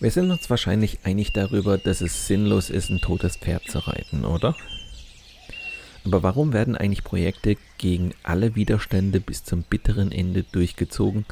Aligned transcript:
Wir 0.00 0.12
sind 0.12 0.30
uns 0.30 0.48
wahrscheinlich 0.48 1.00
einig 1.02 1.32
darüber, 1.32 1.76
dass 1.76 2.00
es 2.00 2.28
sinnlos 2.28 2.70
ist, 2.70 2.88
ein 2.88 3.00
totes 3.00 3.36
Pferd 3.36 3.64
zu 3.68 3.80
reiten, 3.80 4.24
oder? 4.24 4.54
Aber 6.04 6.22
warum 6.22 6.52
werden 6.52 6.76
eigentlich 6.76 7.02
Projekte 7.02 7.56
gegen 7.78 8.14
alle 8.22 8.54
Widerstände 8.54 9.18
bis 9.18 9.42
zum 9.42 9.64
bitteren 9.64 10.12
Ende 10.12 10.44
durchgezogen, 10.44 11.26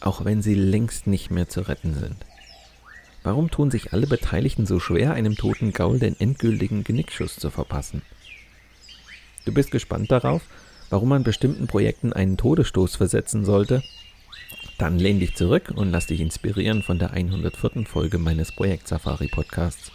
auch 0.00 0.24
wenn 0.24 0.42
sie 0.42 0.54
längst 0.54 1.06
nicht 1.06 1.30
mehr 1.30 1.48
zu 1.48 1.60
retten 1.60 1.94
sind? 1.94 2.16
Warum 3.22 3.52
tun 3.52 3.70
sich 3.70 3.92
alle 3.92 4.08
Beteiligten 4.08 4.66
so 4.66 4.80
schwer, 4.80 5.14
einem 5.14 5.36
toten 5.36 5.72
Gaul 5.72 6.00
den 6.00 6.18
endgültigen 6.18 6.82
Genickschuss 6.82 7.36
zu 7.36 7.50
verpassen? 7.50 8.02
Du 9.44 9.54
bist 9.54 9.70
gespannt 9.70 10.10
darauf, 10.10 10.42
warum 10.90 11.08
man 11.08 11.22
bestimmten 11.22 11.68
Projekten 11.68 12.12
einen 12.12 12.36
Todesstoß 12.36 12.96
versetzen 12.96 13.44
sollte 13.44 13.80
dann 14.82 14.98
lehn 14.98 15.20
dich 15.20 15.36
zurück 15.36 15.72
und 15.72 15.92
lass 15.92 16.08
dich 16.08 16.20
inspirieren 16.20 16.82
von 16.82 16.98
der 16.98 17.12
104. 17.12 17.86
Folge 17.86 18.18
meines 18.18 18.50
Projekt 18.50 18.88
Safari 18.88 19.28
Podcasts. 19.28 19.92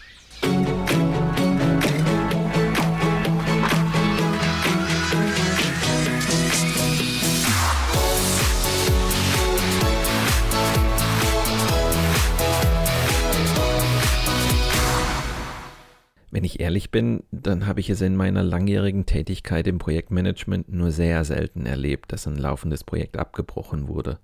Wenn 16.31 16.45
ich 16.45 16.61
ehrlich 16.61 16.91
bin, 16.91 17.23
dann 17.31 17.67
habe 17.67 17.81
ich 17.81 17.89
es 17.89 17.99
in 17.99 18.15
meiner 18.15 18.41
langjährigen 18.41 19.05
Tätigkeit 19.05 19.67
im 19.67 19.79
Projektmanagement 19.79 20.71
nur 20.71 20.91
sehr 20.91 21.25
selten 21.25 21.65
erlebt, 21.65 22.13
dass 22.13 22.25
ein 22.25 22.37
laufendes 22.37 22.85
Projekt 22.85 23.17
abgebrochen 23.17 23.89
wurde. 23.89 24.19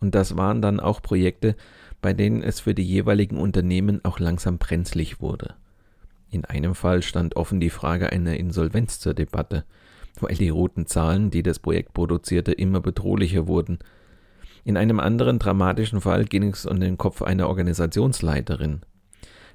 Und 0.00 0.14
das 0.14 0.36
waren 0.36 0.62
dann 0.62 0.80
auch 0.80 1.02
Projekte, 1.02 1.56
bei 2.02 2.12
denen 2.12 2.42
es 2.42 2.60
für 2.60 2.74
die 2.74 2.84
jeweiligen 2.84 3.38
Unternehmen 3.38 4.04
auch 4.04 4.18
langsam 4.18 4.58
brenzlig 4.58 5.20
wurde. 5.20 5.54
In 6.30 6.44
einem 6.44 6.74
Fall 6.74 7.02
stand 7.02 7.36
offen 7.36 7.60
die 7.60 7.70
Frage 7.70 8.12
einer 8.12 8.36
Insolvenz 8.36 9.00
zur 9.00 9.14
Debatte, 9.14 9.64
weil 10.20 10.34
die 10.34 10.48
roten 10.48 10.86
Zahlen, 10.86 11.30
die 11.30 11.42
das 11.42 11.58
Projekt 11.58 11.94
produzierte, 11.94 12.52
immer 12.52 12.80
bedrohlicher 12.80 13.46
wurden. 13.46 13.78
In 14.64 14.76
einem 14.76 15.00
anderen 15.00 15.38
dramatischen 15.38 16.00
Fall 16.00 16.24
ging 16.24 16.44
es 16.44 16.66
um 16.66 16.80
den 16.80 16.98
Kopf 16.98 17.22
einer 17.22 17.48
Organisationsleiterin. 17.48 18.80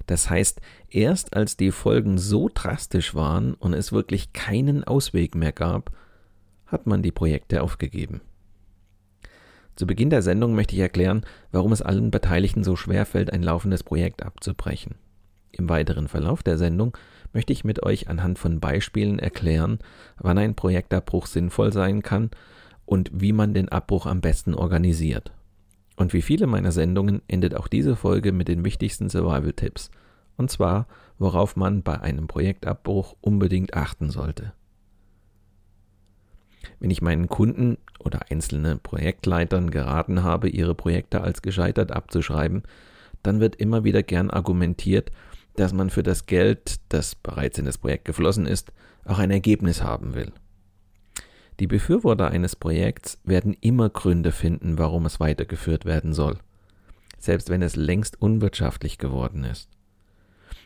Das 0.06 0.30
heißt, 0.30 0.60
erst 0.88 1.36
als 1.36 1.56
die 1.56 1.70
Folgen 1.70 2.18
so 2.18 2.50
drastisch 2.52 3.14
waren 3.14 3.54
und 3.54 3.74
es 3.74 3.92
wirklich 3.92 4.32
keinen 4.32 4.84
Ausweg 4.84 5.34
mehr 5.34 5.52
gab, 5.52 5.92
hat 6.66 6.86
man 6.86 7.02
die 7.02 7.12
Projekte 7.12 7.62
aufgegeben. 7.62 8.20
Zu 9.74 9.86
Beginn 9.86 10.10
der 10.10 10.22
Sendung 10.22 10.54
möchte 10.54 10.74
ich 10.74 10.80
erklären, 10.80 11.24
warum 11.50 11.72
es 11.72 11.82
allen 11.82 12.10
Beteiligten 12.10 12.62
so 12.62 12.76
schwer 12.76 13.06
fällt, 13.06 13.32
ein 13.32 13.42
laufendes 13.42 13.82
Projekt 13.82 14.22
abzubrechen. 14.22 14.96
Im 15.52 15.68
weiteren 15.68 16.08
Verlauf 16.08 16.42
der 16.42 16.58
Sendung 16.58 16.96
möchte 17.32 17.52
ich 17.52 17.64
mit 17.64 17.82
euch 17.82 18.08
anhand 18.08 18.38
von 18.38 18.60
Beispielen 18.60 19.18
erklären, 19.18 19.78
wann 20.18 20.38
ein 20.38 20.54
Projektabbruch 20.54 21.26
sinnvoll 21.26 21.72
sein 21.72 22.02
kann 22.02 22.30
und 22.84 23.10
wie 23.14 23.32
man 23.32 23.54
den 23.54 23.70
Abbruch 23.70 24.06
am 24.06 24.20
besten 24.20 24.54
organisiert. 24.54 25.32
Und 25.96 26.12
wie 26.12 26.22
viele 26.22 26.46
meiner 26.46 26.72
Sendungen 26.72 27.22
endet 27.28 27.54
auch 27.54 27.68
diese 27.68 27.96
Folge 27.96 28.32
mit 28.32 28.48
den 28.48 28.64
wichtigsten 28.64 29.08
Survival-Tipps. 29.08 29.90
Und 30.36 30.50
zwar, 30.50 30.86
worauf 31.18 31.56
man 31.56 31.82
bei 31.82 32.00
einem 32.00 32.26
Projektabbruch 32.26 33.16
unbedingt 33.20 33.74
achten 33.74 34.10
sollte. 34.10 34.52
Wenn 36.80 36.90
ich 36.90 37.02
meinen 37.02 37.28
Kunden 37.28 37.78
oder 38.04 38.30
einzelne 38.30 38.76
Projektleitern 38.76 39.70
geraten 39.70 40.22
habe, 40.22 40.48
ihre 40.48 40.74
Projekte 40.74 41.20
als 41.20 41.42
gescheitert 41.42 41.92
abzuschreiben, 41.92 42.62
dann 43.22 43.40
wird 43.40 43.56
immer 43.56 43.84
wieder 43.84 44.02
gern 44.02 44.30
argumentiert, 44.30 45.10
dass 45.56 45.72
man 45.72 45.90
für 45.90 46.02
das 46.02 46.26
Geld, 46.26 46.80
das 46.88 47.14
bereits 47.14 47.58
in 47.58 47.64
das 47.64 47.78
Projekt 47.78 48.04
geflossen 48.04 48.46
ist, 48.46 48.72
auch 49.04 49.18
ein 49.18 49.30
Ergebnis 49.30 49.82
haben 49.82 50.14
will. 50.14 50.32
Die 51.60 51.66
Befürworter 51.66 52.30
eines 52.30 52.56
Projekts 52.56 53.18
werden 53.24 53.56
immer 53.60 53.90
Gründe 53.90 54.32
finden, 54.32 54.78
warum 54.78 55.06
es 55.06 55.20
weitergeführt 55.20 55.84
werden 55.84 56.12
soll, 56.12 56.38
selbst 57.18 57.50
wenn 57.50 57.62
es 57.62 57.76
längst 57.76 58.20
unwirtschaftlich 58.20 58.98
geworden 58.98 59.44
ist. 59.44 59.68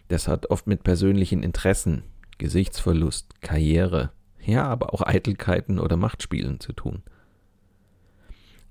Das 0.09 0.29
hat 0.29 0.51
oft 0.51 0.67
mit 0.67 0.85
persönlichen 0.85 1.43
Interessen, 1.43 2.05
Gesichtsverlust, 2.39 3.41
Karriere, 3.41 4.13
ja, 4.45 4.65
aber 4.65 4.95
auch 4.95 5.03
Eitelkeiten 5.03 5.81
oder 5.81 5.97
Machtspielen 5.97 6.61
zu 6.61 6.73
tun. 6.73 7.03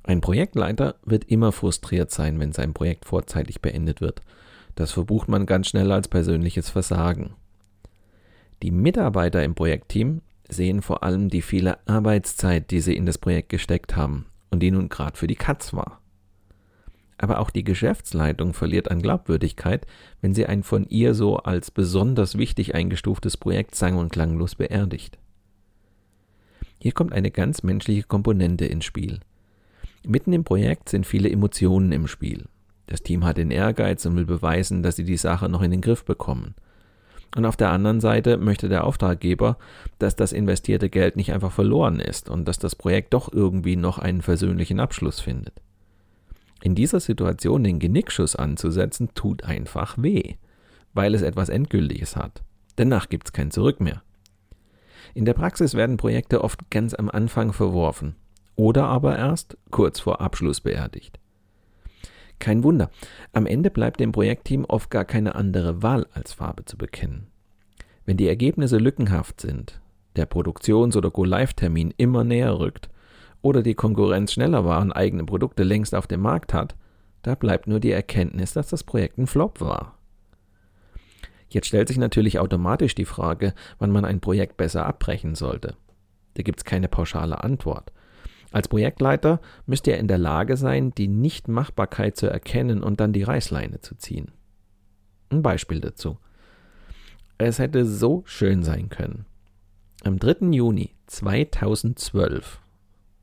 Ein 0.07 0.21
Projektleiter 0.21 0.95
wird 1.03 1.23
immer 1.25 1.51
frustriert 1.51 2.11
sein, 2.11 2.39
wenn 2.39 2.51
sein 2.51 2.75
Projekt 2.75 3.05
vorzeitig 3.05 3.61
beendet 3.61 4.01
wird. 4.01 4.21
Das 4.75 4.91
verbucht 4.91 5.27
man 5.27 5.47
ganz 5.47 5.67
schnell 5.67 5.91
als 5.91 6.07
persönliches 6.07 6.69
Versagen. 6.69 7.33
Die 8.61 8.69
Mitarbeiter 8.69 9.43
im 9.43 9.55
Projektteam 9.55 10.21
sehen 10.47 10.83
vor 10.83 11.01
allem 11.01 11.29
die 11.29 11.41
viele 11.41 11.79
Arbeitszeit, 11.87 12.69
die 12.69 12.81
sie 12.81 12.95
in 12.95 13.07
das 13.07 13.17
Projekt 13.17 13.49
gesteckt 13.49 13.95
haben 13.95 14.27
und 14.51 14.59
die 14.59 14.69
nun 14.69 14.89
gerade 14.89 15.17
für 15.17 15.25
die 15.25 15.35
Katz 15.35 15.73
war. 15.73 15.99
Aber 17.17 17.39
auch 17.39 17.49
die 17.49 17.63
Geschäftsleitung 17.63 18.53
verliert 18.53 18.91
an 18.91 19.01
Glaubwürdigkeit, 19.01 19.87
wenn 20.21 20.35
sie 20.35 20.45
ein 20.45 20.61
von 20.61 20.85
ihr 20.87 21.15
so 21.15 21.37
als 21.37 21.71
besonders 21.71 22.37
wichtig 22.37 22.75
eingestuftes 22.75 23.37
Projekt 23.37 23.73
sang- 23.73 23.97
und 23.97 24.11
klanglos 24.11 24.53
beerdigt. 24.53 25.17
Hier 26.79 26.91
kommt 26.91 27.13
eine 27.13 27.31
ganz 27.31 27.63
menschliche 27.63 28.03
Komponente 28.03 28.65
ins 28.65 28.85
Spiel. 28.85 29.21
Mitten 30.07 30.33
im 30.33 30.43
Projekt 30.43 30.89
sind 30.89 31.05
viele 31.05 31.29
Emotionen 31.29 31.91
im 31.91 32.07
Spiel. 32.07 32.45
Das 32.87 33.01
Team 33.01 33.25
hat 33.25 33.37
den 33.37 33.51
Ehrgeiz 33.51 34.05
und 34.05 34.15
will 34.15 34.25
beweisen, 34.25 34.83
dass 34.83 34.95
sie 34.95 35.03
die 35.03 35.17
Sache 35.17 35.49
noch 35.49 35.61
in 35.61 35.71
den 35.71 35.81
Griff 35.81 36.05
bekommen. 36.05 36.55
Und 37.35 37.45
auf 37.45 37.57
der 37.57 37.71
anderen 37.71 37.99
Seite 37.99 38.37
möchte 38.37 38.69
der 38.69 38.83
Auftraggeber, 38.85 39.57
dass 39.99 40.15
das 40.15 40.31
investierte 40.31 40.89
Geld 40.89 41.15
nicht 41.15 41.33
einfach 41.33 41.51
verloren 41.51 41.99
ist 41.99 42.29
und 42.29 42.47
dass 42.47 42.59
das 42.59 42.75
Projekt 42.75 43.13
doch 43.13 43.31
irgendwie 43.33 43.75
noch 43.75 43.99
einen 43.99 44.21
versöhnlichen 44.21 44.79
Abschluss 44.79 45.19
findet. 45.19 45.53
In 46.61 46.75
dieser 46.75 46.99
Situation 46.99 47.63
den 47.63 47.79
Genickschuss 47.79 48.35
anzusetzen, 48.35 49.09
tut 49.15 49.43
einfach 49.43 49.97
weh, 49.97 50.35
weil 50.93 51.13
es 51.13 51.23
etwas 51.23 51.49
Endgültiges 51.49 52.15
hat. 52.15 52.43
Danach 52.77 53.09
gibt's 53.09 53.33
kein 53.33 53.51
Zurück 53.51 53.81
mehr. 53.81 54.01
In 55.13 55.25
der 55.25 55.33
Praxis 55.33 55.73
werden 55.73 55.97
Projekte 55.97 56.43
oft 56.43 56.69
ganz 56.69 56.93
am 56.93 57.09
Anfang 57.09 57.53
verworfen 57.53 58.15
oder 58.55 58.85
aber 58.85 59.17
erst 59.17 59.57
kurz 59.71 59.99
vor 59.99 60.21
Abschluss 60.21 60.61
beerdigt. 60.61 61.19
Kein 62.39 62.63
Wunder, 62.63 62.89
am 63.33 63.45
Ende 63.45 63.69
bleibt 63.69 63.99
dem 63.99 64.11
Projektteam 64.11 64.65
oft 64.65 64.89
gar 64.89 65.05
keine 65.05 65.35
andere 65.35 65.81
Wahl 65.81 66.05
als 66.13 66.33
Farbe 66.33 66.65
zu 66.65 66.77
bekennen. 66.77 67.27
Wenn 68.05 68.17
die 68.17 68.27
Ergebnisse 68.27 68.77
lückenhaft 68.77 69.41
sind, 69.41 69.79
der 70.15 70.25
Produktions- 70.25 70.95
oder 70.95 71.11
Go-Live-Termin 71.11 71.93
immer 71.97 72.23
näher 72.23 72.59
rückt 72.59 72.89
oder 73.41 73.63
die 73.63 73.73
Konkurrenz 73.73 74.33
schneller 74.33 74.65
war 74.65 74.81
und 74.81 74.91
eigene 74.91 75.25
Produkte 75.25 75.63
längst 75.63 75.95
auf 75.95 76.07
dem 76.07 76.21
Markt 76.21 76.53
hat, 76.53 76.75
da 77.21 77.35
bleibt 77.35 77.67
nur 77.67 77.79
die 77.79 77.91
Erkenntnis, 77.91 78.53
dass 78.53 78.67
das 78.67 78.83
Projekt 78.83 79.17
ein 79.17 79.27
Flop 79.27 79.59
war. 79.61 79.97
Jetzt 81.49 81.67
stellt 81.67 81.87
sich 81.87 81.97
natürlich 81.97 82.39
automatisch 82.39 82.95
die 82.95 83.05
Frage, 83.05 83.53
wann 83.79 83.91
man 83.91 84.05
ein 84.05 84.19
Projekt 84.19 84.57
besser 84.57 84.85
abbrechen 84.85 85.35
sollte. 85.35 85.75
Da 86.35 86.43
gibt 86.43 86.59
es 86.59 86.65
keine 86.65 86.87
pauschale 86.87 87.43
Antwort. 87.43 87.91
Als 88.55 88.69
Projektleiter 88.69 89.41
müsst 89.65 89.85
ihr 89.85 89.97
in 89.97 90.07
der 90.07 90.17
Lage 90.17 90.55
sein, 90.55 90.93
die 90.95 91.09
Nichtmachbarkeit 91.09 92.15
zu 92.15 92.27
erkennen 92.27 92.83
und 92.83 93.01
dann 93.01 93.11
die 93.11 93.23
Reißleine 93.23 93.81
zu 93.81 93.95
ziehen. 93.95 94.31
Ein 95.29 95.41
Beispiel 95.41 95.81
dazu. 95.81 96.19
Es 97.37 97.59
hätte 97.59 97.85
so 97.85 98.23
schön 98.25 98.63
sein 98.63 98.87
können. 98.87 99.25
Am 100.05 100.19
3. 100.19 100.51
Juni 100.51 100.91
2012, 101.07 102.61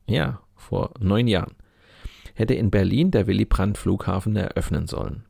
ja, 0.05 0.39
vor 0.55 0.91
neun 0.99 1.27
Jahren, 1.27 1.55
hätte 2.35 2.53
in 2.53 2.69
Berlin 2.69 3.09
der 3.09 3.25
Willy 3.25 3.45
Brandt 3.45 3.79
Flughafen 3.79 4.35
eröffnen 4.35 4.85
sollen. 4.85 5.25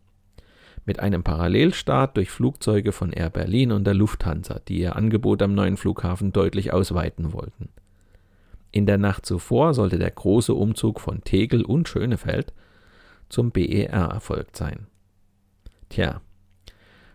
Mit 0.84 1.00
einem 1.00 1.24
Parallelstart 1.24 2.18
durch 2.18 2.30
Flugzeuge 2.30 2.92
von 2.92 3.14
Air 3.14 3.30
Berlin 3.30 3.72
und 3.72 3.86
der 3.86 3.94
Lufthansa, 3.94 4.60
die 4.68 4.80
ihr 4.80 4.98
Angebot 4.98 5.42
am 5.42 5.56
neuen 5.56 5.78
Flughafen 5.78 6.34
deutlich 6.34 6.74
ausweiten 6.74 7.32
wollten. 7.32 7.70
In 8.74 8.88
der 8.88 8.98
Nacht 8.98 9.28
zuvor 9.28 9.76
sollte 9.76 10.00
der 10.00 10.10
große 10.10 10.52
Umzug 10.52 11.00
von 11.00 11.24
Tegel 11.24 11.64
und 11.64 11.88
Schönefeld 11.88 12.54
zum 13.30 13.52
BER 13.52 13.92
erfolgt 13.92 14.58
sein. 14.58 14.88
Tja, 15.90 16.22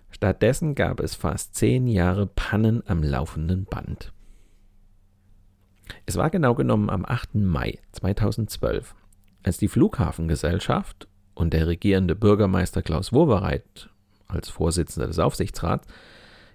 stattdessen 0.09 0.77
gab 0.77 1.01
es 1.01 1.17
fast 1.17 1.57
zehn 1.57 1.89
Jahre 1.89 2.29
Pannen 2.29 2.85
am 2.87 3.03
laufenden 3.03 3.65
Band. 3.65 4.13
Es 6.07 6.15
war 6.15 6.31
genau 6.31 6.55
genommen 6.55 6.91
am 6.91 7.05
8. 7.05 7.35
Mai 7.35 7.81
2012, 7.91 8.95
als 9.43 9.59
die 9.59 9.67
Flughafengesellschaft 9.67 11.09
und 11.35 11.53
der 11.55 11.67
regierende 11.67 12.15
Bürgermeister 12.15 12.83
Klaus 12.83 13.13
Wowereit 13.13 13.91
als 14.29 14.49
Vorsitzender 14.49 15.09
des 15.09 15.19
Aufsichtsrats 15.19 15.89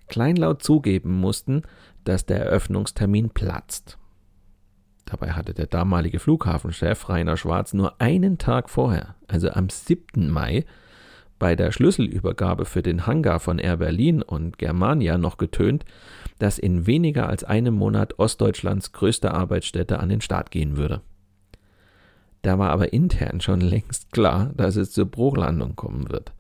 kleinlaut 0.08 0.64
zugeben 0.64 1.20
mussten, 1.20 1.64
dass 2.06 2.26
der 2.26 2.40
Eröffnungstermin 2.40 3.32
platzt. 3.32 3.98
Dabei 5.06 5.32
hatte 5.32 5.54
der 5.54 5.68
damalige 5.68 6.20
Flughafenchef 6.20 7.10
Rainer 7.10 7.38
Schwarz 7.38 7.74
nur 7.74 8.02
einen 8.02 8.38
Tag 8.38 8.70
vorher, 8.70 9.16
also 9.28 9.50
am 9.52 9.70
7. 9.70 10.30
Mai, 10.30 10.66
bei 11.40 11.56
der 11.56 11.72
Schlüsselübergabe 11.72 12.66
für 12.66 12.82
den 12.82 13.06
Hangar 13.06 13.40
von 13.40 13.60
Air 13.60 13.78
Berlin 13.78 14.22
und 14.22 14.58
Germania 14.58 15.18
noch 15.18 15.38
getönt, 15.38 15.84
dass 16.40 16.58
in 16.58 16.88
weniger 16.88 17.28
als 17.28 17.44
einem 17.44 17.74
Monat 17.74 18.18
Ostdeutschlands 18.18 18.94
größte 18.94 19.34
Arbeitsstätte 19.34 20.00
an 20.00 20.10
den 20.10 20.22
Start 20.22 20.52
gehen 20.52 20.78
würde. 20.78 21.02
Da 22.44 22.60
war 22.60 22.72
aber 22.72 22.94
intern 22.94 23.42
schon 23.42 23.62
längst 23.62 24.12
klar, 24.12 24.52
dass 24.56 24.76
es 24.76 24.92
zur 24.92 25.06
Bruchlandung 25.06 25.76
kommen 25.76 26.10
wird. 26.10 26.34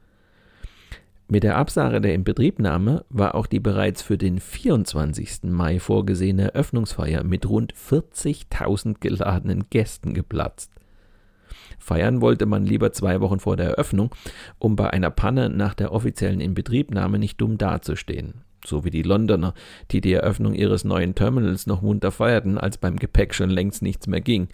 Mit 1.28 1.44
der 1.44 1.58
Absage 1.58 2.02
der 2.02 2.14
Inbetriebnahme 2.14 3.06
war 3.10 3.36
auch 3.36 3.48
die 3.48 3.62
bereits 3.62 4.02
für 4.02 4.18
den 4.18 4.40
24. 4.40 5.44
Mai 5.44 5.80
vorgesehene 5.80 6.54
Eröffnungsfeier 6.54 7.24
mit 7.24 7.48
rund 7.48 7.74
40.000 7.74 8.98
geladenen 9.00 9.66
Gästen 9.70 10.14
geplatzt. 10.14 10.72
Feiern 11.80 12.22
wollte 12.22 12.46
man 12.46 12.66
lieber 12.66 12.92
zwei 12.92 13.22
Wochen 13.22 13.40
vor 13.40 13.58
der 13.58 13.72
Eröffnung, 13.72 14.14
um 14.60 14.75
bei 14.75 14.90
einer 14.90 15.10
Panne 15.10 15.50
nach 15.50 15.74
der 15.74 15.94
offiziellen 15.94 16.42
Inbetriebnahme 16.42 17.20
nicht 17.20 17.40
dumm 17.40 17.58
dazustehen. 17.58 18.44
So 18.66 18.86
wie 18.86 18.90
die 18.90 19.02
Londoner, 19.02 19.54
die 19.92 20.02
die 20.02 20.14
Eröffnung 20.14 20.54
ihres 20.54 20.84
neuen 20.84 21.16
Terminals 21.16 21.68
noch 21.68 21.81
munter 21.81 22.12
feierten, 22.12 22.58
als 22.58 22.78
beim 22.78 22.98
Gepäck 22.98 23.34
schon 23.34 23.50
längst 23.50 23.81
nichts 23.81 24.08
mehr 24.08 24.22
ging 24.22 24.50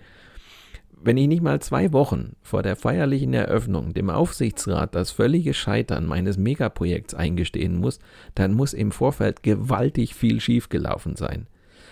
wenn 1.02 1.18
ich 1.18 1.28
nicht 1.28 1.42
mal 1.42 1.62
zwei 1.62 1.94
Wochen 1.94 2.36
vor 2.42 2.62
der 2.62 2.76
feierlichen 2.76 3.34
Eröffnung 3.34 3.94
dem 3.94 4.10
Aufsichtsrat 4.10 4.96
das 4.96 5.12
völlige 5.12 5.54
Scheitern 5.54 6.06
meines 6.06 6.38
Megaprojekts 6.38 7.14
eingestehen 7.14 7.78
muss, 7.78 8.00
dann 8.36 8.54
muss 8.54 8.74
im 8.74 8.92
Vorfeld 8.92 9.44
gewaltig 9.44 10.16
viel 10.16 10.42
schiefgelaufen 10.42 11.16
sein. 11.16 11.48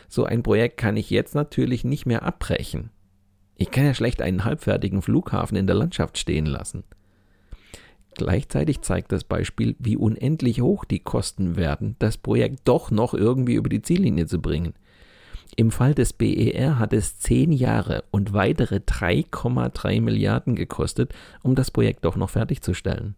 So 0.10 0.26
ein 0.26 0.44
Projekt 0.44 0.78
kann 0.78 0.98
ich 0.98 1.10
jetzt 1.10 1.36
natürlich 1.36 1.84
nicht 1.84 2.06
mehr 2.06 2.24
abbrechen. 2.24 2.90
Ich 3.56 3.72
kann 3.72 3.86
ja 3.86 3.94
schlecht 3.94 4.22
einen 4.22 4.46
halbfertigen 4.46 5.02
Flughafen 5.02 5.58
in 5.58 5.68
der 5.68 5.76
Landschaft 5.76 6.18
stehen 6.18 6.46
lassen. 6.46 6.84
Gleichzeitig 8.14 8.82
zeigt 8.82 9.12
das 9.12 9.24
Beispiel, 9.24 9.76
wie 9.80 9.96
unendlich 9.96 10.62
hoch 10.62 10.86
die 10.86 11.00
Kosten 11.00 11.56
werden, 11.56 11.96
das 12.00 12.18
Projekt 12.18 12.62
doch 12.66 12.90
noch 12.90 13.14
irgendwie 13.14 13.56
über 13.56 13.70
die 13.70 13.82
Ziellinie 13.82 14.26
zu 14.26 14.42
bringen. 14.42 14.74
Im 15.60 15.72
Fall 15.72 15.96
des 15.96 16.14
BER 16.14 16.78
hat 16.78 16.94
es 16.94 17.18
zehn 17.18 17.52
Jahre 17.52 18.04
und 18.12 18.32
weitere 18.32 18.76
3,3 18.76 20.02
Milliarden 20.02 20.56
gekostet, 20.56 21.16
um 21.42 21.56
das 21.56 21.72
Projekt 21.72 22.06
doch 22.06 22.16
noch 22.16 22.30
fertigzustellen. 22.30 23.16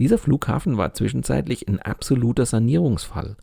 Dieser 0.00 0.18
Flughafen 0.18 0.76
war 0.76 0.92
zwischenzeitlich 0.92 1.68
ein 1.68 1.78
absoluter 1.78 2.46
Sanierungsfall. 2.46 3.36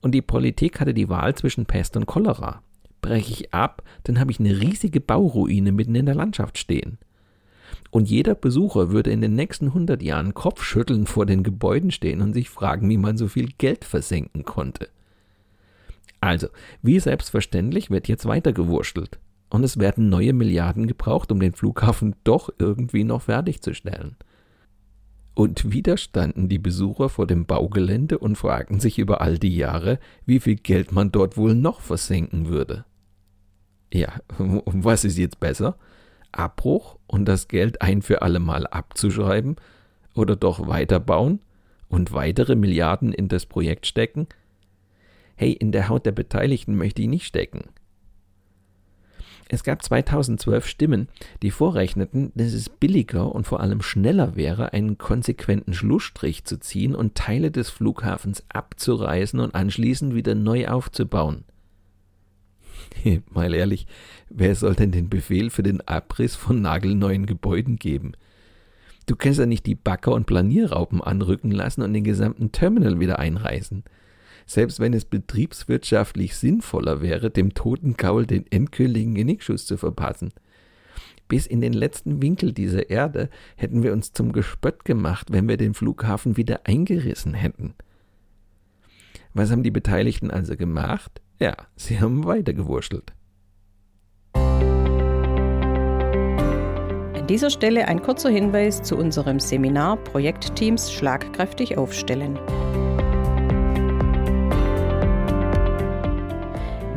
Und 0.00 0.12
die 0.12 0.22
Politik 0.22 0.80
hatte 0.80 0.94
die 0.94 1.10
Wahl 1.10 1.34
zwischen 1.34 1.66
Pest 1.66 1.98
und 1.98 2.06
Cholera. 2.06 2.62
Breche 3.02 3.30
ich 3.30 3.52
ab, 3.52 3.82
dann 4.04 4.18
habe 4.18 4.30
ich 4.30 4.40
eine 4.40 4.58
riesige 4.58 5.02
Bauruine 5.02 5.70
mitten 5.70 5.96
in 5.96 6.06
der 6.06 6.14
Landschaft 6.14 6.56
stehen. 6.56 6.96
Und 7.90 8.08
jeder 8.08 8.36
Besucher 8.36 8.90
würde 8.90 9.10
in 9.10 9.20
den 9.20 9.34
nächsten 9.34 9.66
100 9.66 10.02
Jahren 10.02 10.32
kopfschüttelnd 10.32 11.10
vor 11.10 11.26
den 11.26 11.42
Gebäuden 11.42 11.90
stehen 11.90 12.22
und 12.22 12.32
sich 12.32 12.48
fragen, 12.48 12.88
wie 12.88 12.96
man 12.96 13.18
so 13.18 13.28
viel 13.28 13.50
Geld 13.58 13.84
versenken 13.84 14.44
konnte. 14.44 14.88
Also, 16.20 16.48
wie 16.82 16.98
selbstverständlich 16.98 17.90
wird 17.90 18.08
jetzt 18.08 18.26
weitergewurschtelt. 18.26 19.18
Und 19.50 19.64
es 19.64 19.78
werden 19.78 20.08
neue 20.08 20.32
Milliarden 20.32 20.86
gebraucht, 20.86 21.32
um 21.32 21.40
den 21.40 21.54
Flughafen 21.54 22.16
doch 22.24 22.50
irgendwie 22.58 23.04
noch 23.04 23.22
fertigzustellen. 23.22 24.16
Und 25.34 25.72
wieder 25.72 25.96
standen 25.96 26.48
die 26.48 26.58
Besucher 26.58 27.08
vor 27.08 27.26
dem 27.26 27.46
Baugelände 27.46 28.18
und 28.18 28.36
fragten 28.36 28.80
sich 28.80 28.98
über 28.98 29.20
all 29.20 29.38
die 29.38 29.56
Jahre, 29.56 30.00
wie 30.26 30.40
viel 30.40 30.56
Geld 30.56 30.90
man 30.90 31.12
dort 31.12 31.36
wohl 31.36 31.54
noch 31.54 31.80
versenken 31.80 32.48
würde. 32.48 32.84
Ja, 33.92 34.20
was 34.36 35.04
ist 35.04 35.16
jetzt 35.16 35.38
besser? 35.38 35.76
Abbruch 36.32 36.98
und 37.06 37.26
das 37.26 37.48
Geld 37.48 37.80
ein 37.80 38.02
für 38.02 38.22
alle 38.22 38.40
Mal 38.40 38.66
abzuschreiben 38.66 39.56
oder 40.14 40.36
doch 40.36 40.66
weiterbauen 40.66 41.40
und 41.88 42.12
weitere 42.12 42.56
Milliarden 42.56 43.12
in 43.12 43.28
das 43.28 43.46
Projekt 43.46 43.86
stecken, 43.86 44.26
hey, 45.38 45.52
in 45.52 45.70
der 45.70 45.88
Haut 45.88 46.04
der 46.04 46.12
Beteiligten 46.12 46.76
möchte 46.76 47.00
ich 47.00 47.06
nicht 47.06 47.24
stecken. 47.24 47.70
Es 49.48 49.62
gab 49.62 49.82
2012 49.82 50.66
Stimmen, 50.66 51.08
die 51.42 51.52
vorrechneten, 51.52 52.32
dass 52.34 52.52
es 52.52 52.68
billiger 52.68 53.32
und 53.32 53.46
vor 53.46 53.60
allem 53.60 53.80
schneller 53.80 54.34
wäre, 54.34 54.72
einen 54.72 54.98
konsequenten 54.98 55.74
Schlussstrich 55.74 56.44
zu 56.44 56.58
ziehen 56.58 56.94
und 56.94 57.14
Teile 57.14 57.52
des 57.52 57.70
Flughafens 57.70 58.44
abzureißen 58.48 59.38
und 59.38 59.54
anschließend 59.54 60.12
wieder 60.12 60.34
neu 60.34 60.66
aufzubauen. 60.66 61.44
Mal 63.30 63.54
ehrlich, 63.54 63.86
wer 64.28 64.56
soll 64.56 64.74
denn 64.74 64.90
den 64.90 65.08
Befehl 65.08 65.50
für 65.50 65.62
den 65.62 65.86
Abriss 65.86 66.34
von 66.34 66.60
nagelneuen 66.60 67.26
Gebäuden 67.26 67.76
geben? 67.76 68.12
Du 69.06 69.14
kannst 69.14 69.38
ja 69.38 69.46
nicht 69.46 69.66
die 69.66 69.76
Backer 69.76 70.12
und 70.12 70.26
Planierraupen 70.26 71.00
anrücken 71.00 71.52
lassen 71.52 71.82
und 71.82 71.92
den 71.92 72.04
gesamten 72.04 72.50
Terminal 72.50 72.98
wieder 72.98 73.20
einreißen 73.20 73.84
selbst 74.48 74.80
wenn 74.80 74.94
es 74.94 75.04
betriebswirtschaftlich 75.04 76.34
sinnvoller 76.34 77.02
wäre, 77.02 77.30
dem 77.30 77.52
toten 77.52 77.94
Gaul 77.98 78.26
den 78.26 78.50
endgültigen 78.50 79.14
Genickschuss 79.14 79.66
zu 79.66 79.76
verpassen. 79.76 80.32
Bis 81.28 81.46
in 81.46 81.60
den 81.60 81.74
letzten 81.74 82.22
Winkel 82.22 82.52
dieser 82.52 82.88
Erde 82.88 83.28
hätten 83.56 83.82
wir 83.82 83.92
uns 83.92 84.14
zum 84.14 84.32
Gespött 84.32 84.86
gemacht, 84.86 85.30
wenn 85.30 85.46
wir 85.46 85.58
den 85.58 85.74
Flughafen 85.74 86.38
wieder 86.38 86.62
eingerissen 86.64 87.34
hätten. 87.34 87.74
Was 89.34 89.50
haben 89.50 89.62
die 89.62 89.70
Beteiligten 89.70 90.30
also 90.30 90.56
gemacht? 90.56 91.20
Ja, 91.38 91.54
sie 91.76 92.00
haben 92.00 92.24
weitergewurschtelt. 92.24 93.12
An 97.14 97.26
dieser 97.28 97.50
Stelle 97.50 97.86
ein 97.86 98.00
kurzer 98.00 98.30
Hinweis 98.30 98.82
zu 98.82 98.96
unserem 98.96 99.38
Seminar 99.38 99.98
Projektteams 99.98 100.90
schlagkräftig 100.90 101.76
aufstellen. 101.76 102.38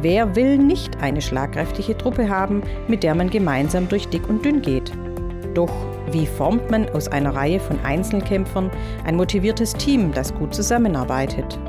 Wer 0.02 0.36
will 0.36 0.58
nicht 0.58 0.98
eine 1.00 1.22
schlagkräftige 1.22 1.96
Truppe 1.96 2.28
haben, 2.28 2.64
mit 2.88 3.04
der 3.04 3.14
man 3.14 3.30
gemeinsam 3.30 3.88
durch 3.88 4.08
dick 4.08 4.28
und 4.28 4.44
dünn 4.44 4.64
geht? 4.64 4.92
Doch 5.54 5.72
wie 6.12 6.26
formt 6.26 6.72
man 6.72 6.90
aus 6.90 7.08
einer 7.08 7.36
Reihe 7.36 7.60
von 7.60 7.80
Einzelkämpfern 7.84 8.72
ein 9.06 9.16
motiviertes 9.16 9.74
Team, 9.74 10.12
das 10.12 10.34
gut 10.34 10.56
zusammenarbeitet? 10.56 11.60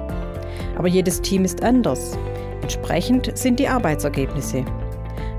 Aber 0.78 0.88
jedes 0.88 1.20
Team 1.20 1.44
ist 1.44 1.62
anders. 1.62 2.16
Entsprechend 2.62 3.36
sind 3.36 3.58
die 3.60 3.68
Arbeitsergebnisse. 3.68 4.64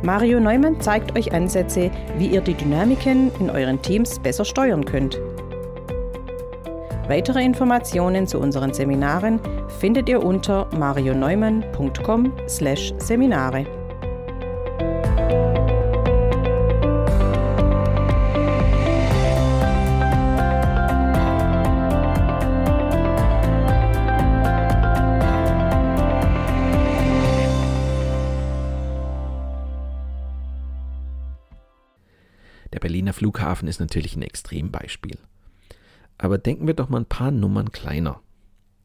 Mario 0.03 0.39
Neumann 0.39 0.79
zeigt 0.79 1.17
euch 1.17 1.33
Ansätze, 1.33 1.89
wie 2.19 2.27
ihr 2.27 2.41
die 2.41 2.53
Dynamiken 2.53 3.31
in 3.39 3.50
euren 3.50 3.81
Teams 3.81 4.19
besser 4.19 4.45
steuern 4.45 4.85
könnt. 4.85 5.19
Weitere 7.07 7.43
Informationen 7.43 8.27
zu 8.27 8.39
unseren 8.39 8.74
Seminaren 8.74 9.41
findet 9.79 10.07
ihr 10.07 10.24
unter 10.24 10.69
marioneumann.com/seminare. 10.74 13.65
Der 32.72 32.79
Berliner 32.79 33.12
Flughafen 33.12 33.67
ist 33.67 33.81
natürlich 33.81 34.15
ein 34.15 34.22
Extrembeispiel. 34.22 35.17
Aber 36.23 36.37
denken 36.37 36.67
wir 36.67 36.73
doch 36.73 36.87
mal 36.87 36.99
ein 36.99 37.05
paar 37.05 37.31
Nummern 37.31 37.73
kleiner. 37.73 38.21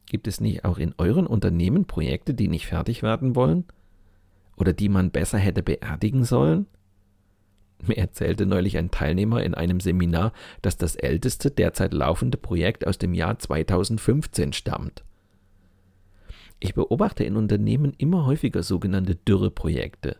Gibt 0.07 0.27
es 0.27 0.41
nicht 0.41 0.65
auch 0.65 0.77
in 0.77 0.93
euren 0.97 1.25
Unternehmen 1.25 1.85
Projekte, 1.85 2.33
die 2.33 2.49
nicht 2.49 2.67
fertig 2.67 3.01
werden 3.01 3.33
wollen? 3.33 3.63
Oder 4.57 4.73
die 4.73 4.89
man 4.89 5.11
besser 5.11 5.37
hätte 5.37 5.63
beerdigen 5.63 6.25
sollen? 6.25 6.65
Mir 7.81 7.97
erzählte 7.97 8.45
neulich 8.45 8.77
ein 8.77 8.91
Teilnehmer 8.91 9.41
in 9.41 9.53
einem 9.53 9.79
Seminar, 9.79 10.33
dass 10.61 10.75
das 10.75 10.97
älteste 10.97 11.49
derzeit 11.49 11.93
laufende 11.93 12.37
Projekt 12.37 12.85
aus 12.85 12.97
dem 12.97 13.13
Jahr 13.13 13.39
2015 13.39 14.51
stammt. 14.51 15.05
Ich 16.59 16.73
beobachte 16.73 17.23
in 17.23 17.37
Unternehmen 17.37 17.93
immer 17.97 18.25
häufiger 18.25 18.63
sogenannte 18.63 19.15
Dürreprojekte. 19.15 20.17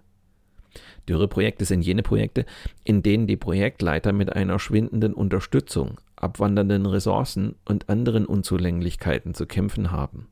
Dürreprojekte 1.10 1.66
sind 1.66 1.82
jene 1.82 2.04
Projekte, 2.04 2.46
in 2.86 3.04
denen 3.04 3.28
die 3.28 3.36
Projektleiter 3.36 4.14
mit 4.14 4.32
einer 4.34 4.58
schwindenden 4.58 5.14
Unterstützung, 5.14 6.00
abwandernden 6.22 6.86
Ressourcen 6.86 7.56
und 7.66 7.90
anderen 7.90 8.26
Unzulänglichkeiten 8.26 9.34
zu 9.34 9.46
kämpfen 9.46 9.92
haben. 9.92 10.28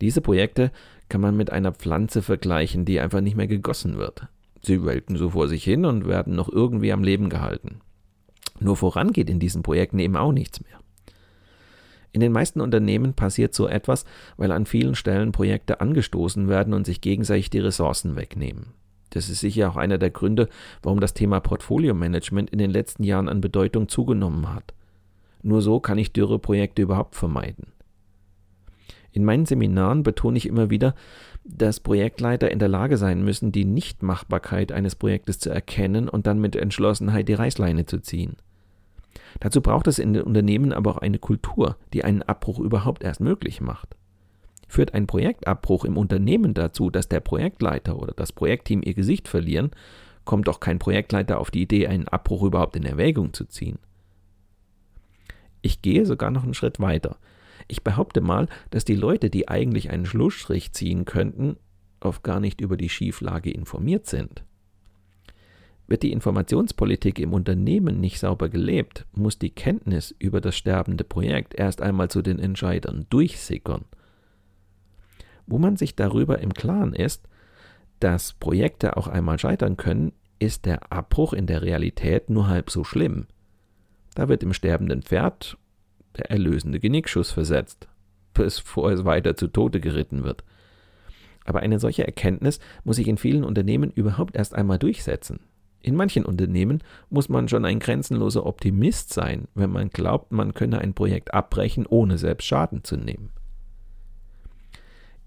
Diese 0.00 0.20
Projekte 0.20 0.70
kann 1.08 1.20
man 1.20 1.36
mit 1.36 1.50
einer 1.50 1.72
Pflanze 1.72 2.22
vergleichen, 2.22 2.84
die 2.84 3.00
einfach 3.00 3.20
nicht 3.20 3.36
mehr 3.36 3.46
gegossen 3.46 3.98
wird. 3.98 4.28
Sie 4.62 4.84
welken 4.84 5.16
so 5.16 5.30
vor 5.30 5.48
sich 5.48 5.64
hin 5.64 5.84
und 5.84 6.06
werden 6.06 6.34
noch 6.34 6.48
irgendwie 6.48 6.92
am 6.92 7.02
Leben 7.02 7.28
gehalten. 7.28 7.80
Nur 8.60 8.76
voran 8.76 9.12
geht 9.12 9.30
in 9.30 9.38
diesen 9.38 9.62
Projekten 9.62 9.98
eben 9.98 10.16
auch 10.16 10.32
nichts 10.32 10.60
mehr. 10.62 10.78
In 12.12 12.20
den 12.20 12.32
meisten 12.32 12.60
Unternehmen 12.60 13.14
passiert 13.14 13.54
so 13.54 13.68
etwas, 13.68 14.04
weil 14.36 14.50
an 14.50 14.66
vielen 14.66 14.94
Stellen 14.94 15.32
Projekte 15.32 15.80
angestoßen 15.80 16.48
werden 16.48 16.74
und 16.74 16.86
sich 16.86 17.00
gegenseitig 17.00 17.50
die 17.50 17.60
Ressourcen 17.60 18.16
wegnehmen. 18.16 18.74
Das 19.10 19.28
ist 19.28 19.40
sicher 19.40 19.70
auch 19.70 19.76
einer 19.76 19.98
der 19.98 20.10
Gründe, 20.10 20.48
warum 20.82 21.00
das 21.00 21.14
Thema 21.14 21.40
Portfolio-Management 21.40 22.50
in 22.50 22.58
den 22.58 22.70
letzten 22.70 23.04
Jahren 23.04 23.28
an 23.28 23.40
Bedeutung 23.40 23.88
zugenommen 23.88 24.54
hat. 24.54 24.74
Nur 25.42 25.62
so 25.62 25.80
kann 25.80 25.98
ich 25.98 26.12
Dürreprojekte 26.12 26.82
überhaupt 26.82 27.14
vermeiden. 27.14 27.72
In 29.12 29.24
meinen 29.24 29.46
Seminaren 29.46 30.02
betone 30.02 30.36
ich 30.36 30.46
immer 30.46 30.70
wieder, 30.70 30.94
dass 31.44 31.80
Projektleiter 31.80 32.50
in 32.50 32.58
der 32.58 32.68
Lage 32.68 32.98
sein 32.98 33.24
müssen, 33.24 33.52
die 33.52 33.64
Nichtmachbarkeit 33.64 34.70
eines 34.70 34.94
Projektes 34.94 35.38
zu 35.38 35.50
erkennen 35.50 36.08
und 36.08 36.26
dann 36.26 36.40
mit 36.40 36.54
Entschlossenheit 36.54 37.28
die 37.28 37.34
Reißleine 37.34 37.86
zu 37.86 37.98
ziehen. 38.00 38.36
Dazu 39.40 39.60
braucht 39.60 39.86
es 39.86 39.98
in 39.98 40.12
den 40.12 40.22
Unternehmen 40.22 40.72
aber 40.72 40.90
auch 40.90 40.98
eine 40.98 41.18
Kultur, 41.18 41.76
die 41.92 42.04
einen 42.04 42.22
Abbruch 42.22 42.58
überhaupt 42.58 43.02
erst 43.02 43.20
möglich 43.20 43.60
macht. 43.60 43.96
Führt 44.68 44.94
ein 44.94 45.06
Projektabbruch 45.06 45.84
im 45.84 45.96
Unternehmen 45.96 46.54
dazu, 46.54 46.90
dass 46.90 47.08
der 47.08 47.20
Projektleiter 47.20 47.98
oder 47.98 48.12
das 48.14 48.32
Projektteam 48.32 48.82
ihr 48.82 48.94
Gesicht 48.94 49.26
verlieren, 49.26 49.70
kommt 50.24 50.48
auch 50.48 50.60
kein 50.60 50.78
Projektleiter 50.78 51.40
auf 51.40 51.50
die 51.50 51.62
Idee, 51.62 51.86
einen 51.86 52.06
Abbruch 52.06 52.42
überhaupt 52.42 52.76
in 52.76 52.84
Erwägung 52.84 53.32
zu 53.32 53.46
ziehen. 53.46 53.78
Ich 55.62 55.80
gehe 55.80 56.04
sogar 56.04 56.30
noch 56.30 56.44
einen 56.44 56.54
Schritt 56.54 56.80
weiter. 56.80 57.16
Ich 57.66 57.82
behaupte 57.82 58.20
mal, 58.20 58.46
dass 58.70 58.84
die 58.84 58.94
Leute, 58.94 59.30
die 59.30 59.48
eigentlich 59.48 59.90
einen 59.90 60.06
Schlussstrich 60.06 60.72
ziehen 60.72 61.06
könnten, 61.06 61.56
oft 62.00 62.22
gar 62.22 62.40
nicht 62.40 62.60
über 62.60 62.76
die 62.76 62.88
Schieflage 62.88 63.50
informiert 63.50 64.06
sind. 64.06 64.44
Wird 65.86 66.02
die 66.02 66.12
Informationspolitik 66.12 67.18
im 67.18 67.32
Unternehmen 67.32 67.98
nicht 67.98 68.18
sauber 68.18 68.50
gelebt, 68.50 69.06
muss 69.12 69.38
die 69.38 69.50
Kenntnis 69.50 70.14
über 70.18 70.42
das 70.42 70.54
sterbende 70.54 71.04
Projekt 71.04 71.54
erst 71.54 71.80
einmal 71.80 72.10
zu 72.10 72.20
den 72.20 72.38
Entscheidern 72.38 73.06
durchsickern. 73.08 73.86
Wo 75.48 75.58
man 75.58 75.76
sich 75.76 75.96
darüber 75.96 76.40
im 76.40 76.52
Klaren 76.52 76.92
ist, 76.92 77.26
dass 78.00 78.34
Projekte 78.34 78.96
auch 78.98 79.08
einmal 79.08 79.38
scheitern 79.38 79.78
können, 79.78 80.12
ist 80.38 80.66
der 80.66 80.92
Abbruch 80.92 81.32
in 81.32 81.46
der 81.46 81.62
Realität 81.62 82.28
nur 82.28 82.48
halb 82.48 82.70
so 82.70 82.84
schlimm. 82.84 83.26
Da 84.14 84.28
wird 84.28 84.42
dem 84.42 84.52
sterbenden 84.52 85.02
Pferd 85.02 85.56
der 86.16 86.30
erlösende 86.30 86.80
Genickschuss 86.80 87.30
versetzt, 87.30 87.88
bevor 88.34 88.92
es 88.92 89.06
weiter 89.06 89.36
zu 89.36 89.48
Tode 89.48 89.80
geritten 89.80 90.22
wird. 90.22 90.44
Aber 91.46 91.60
eine 91.60 91.78
solche 91.78 92.06
Erkenntnis 92.06 92.60
muss 92.84 92.96
sich 92.96 93.08
in 93.08 93.16
vielen 93.16 93.42
Unternehmen 93.42 93.90
überhaupt 93.90 94.36
erst 94.36 94.54
einmal 94.54 94.78
durchsetzen. 94.78 95.40
In 95.80 95.96
manchen 95.96 96.26
Unternehmen 96.26 96.82
muss 97.08 97.30
man 97.30 97.48
schon 97.48 97.64
ein 97.64 97.78
grenzenloser 97.78 98.44
Optimist 98.44 99.14
sein, 99.14 99.48
wenn 99.54 99.70
man 99.70 99.88
glaubt, 99.88 100.30
man 100.30 100.52
könne 100.52 100.80
ein 100.80 100.92
Projekt 100.92 101.32
abbrechen, 101.32 101.86
ohne 101.86 102.18
selbst 102.18 102.46
Schaden 102.46 102.84
zu 102.84 102.98
nehmen. 102.98 103.30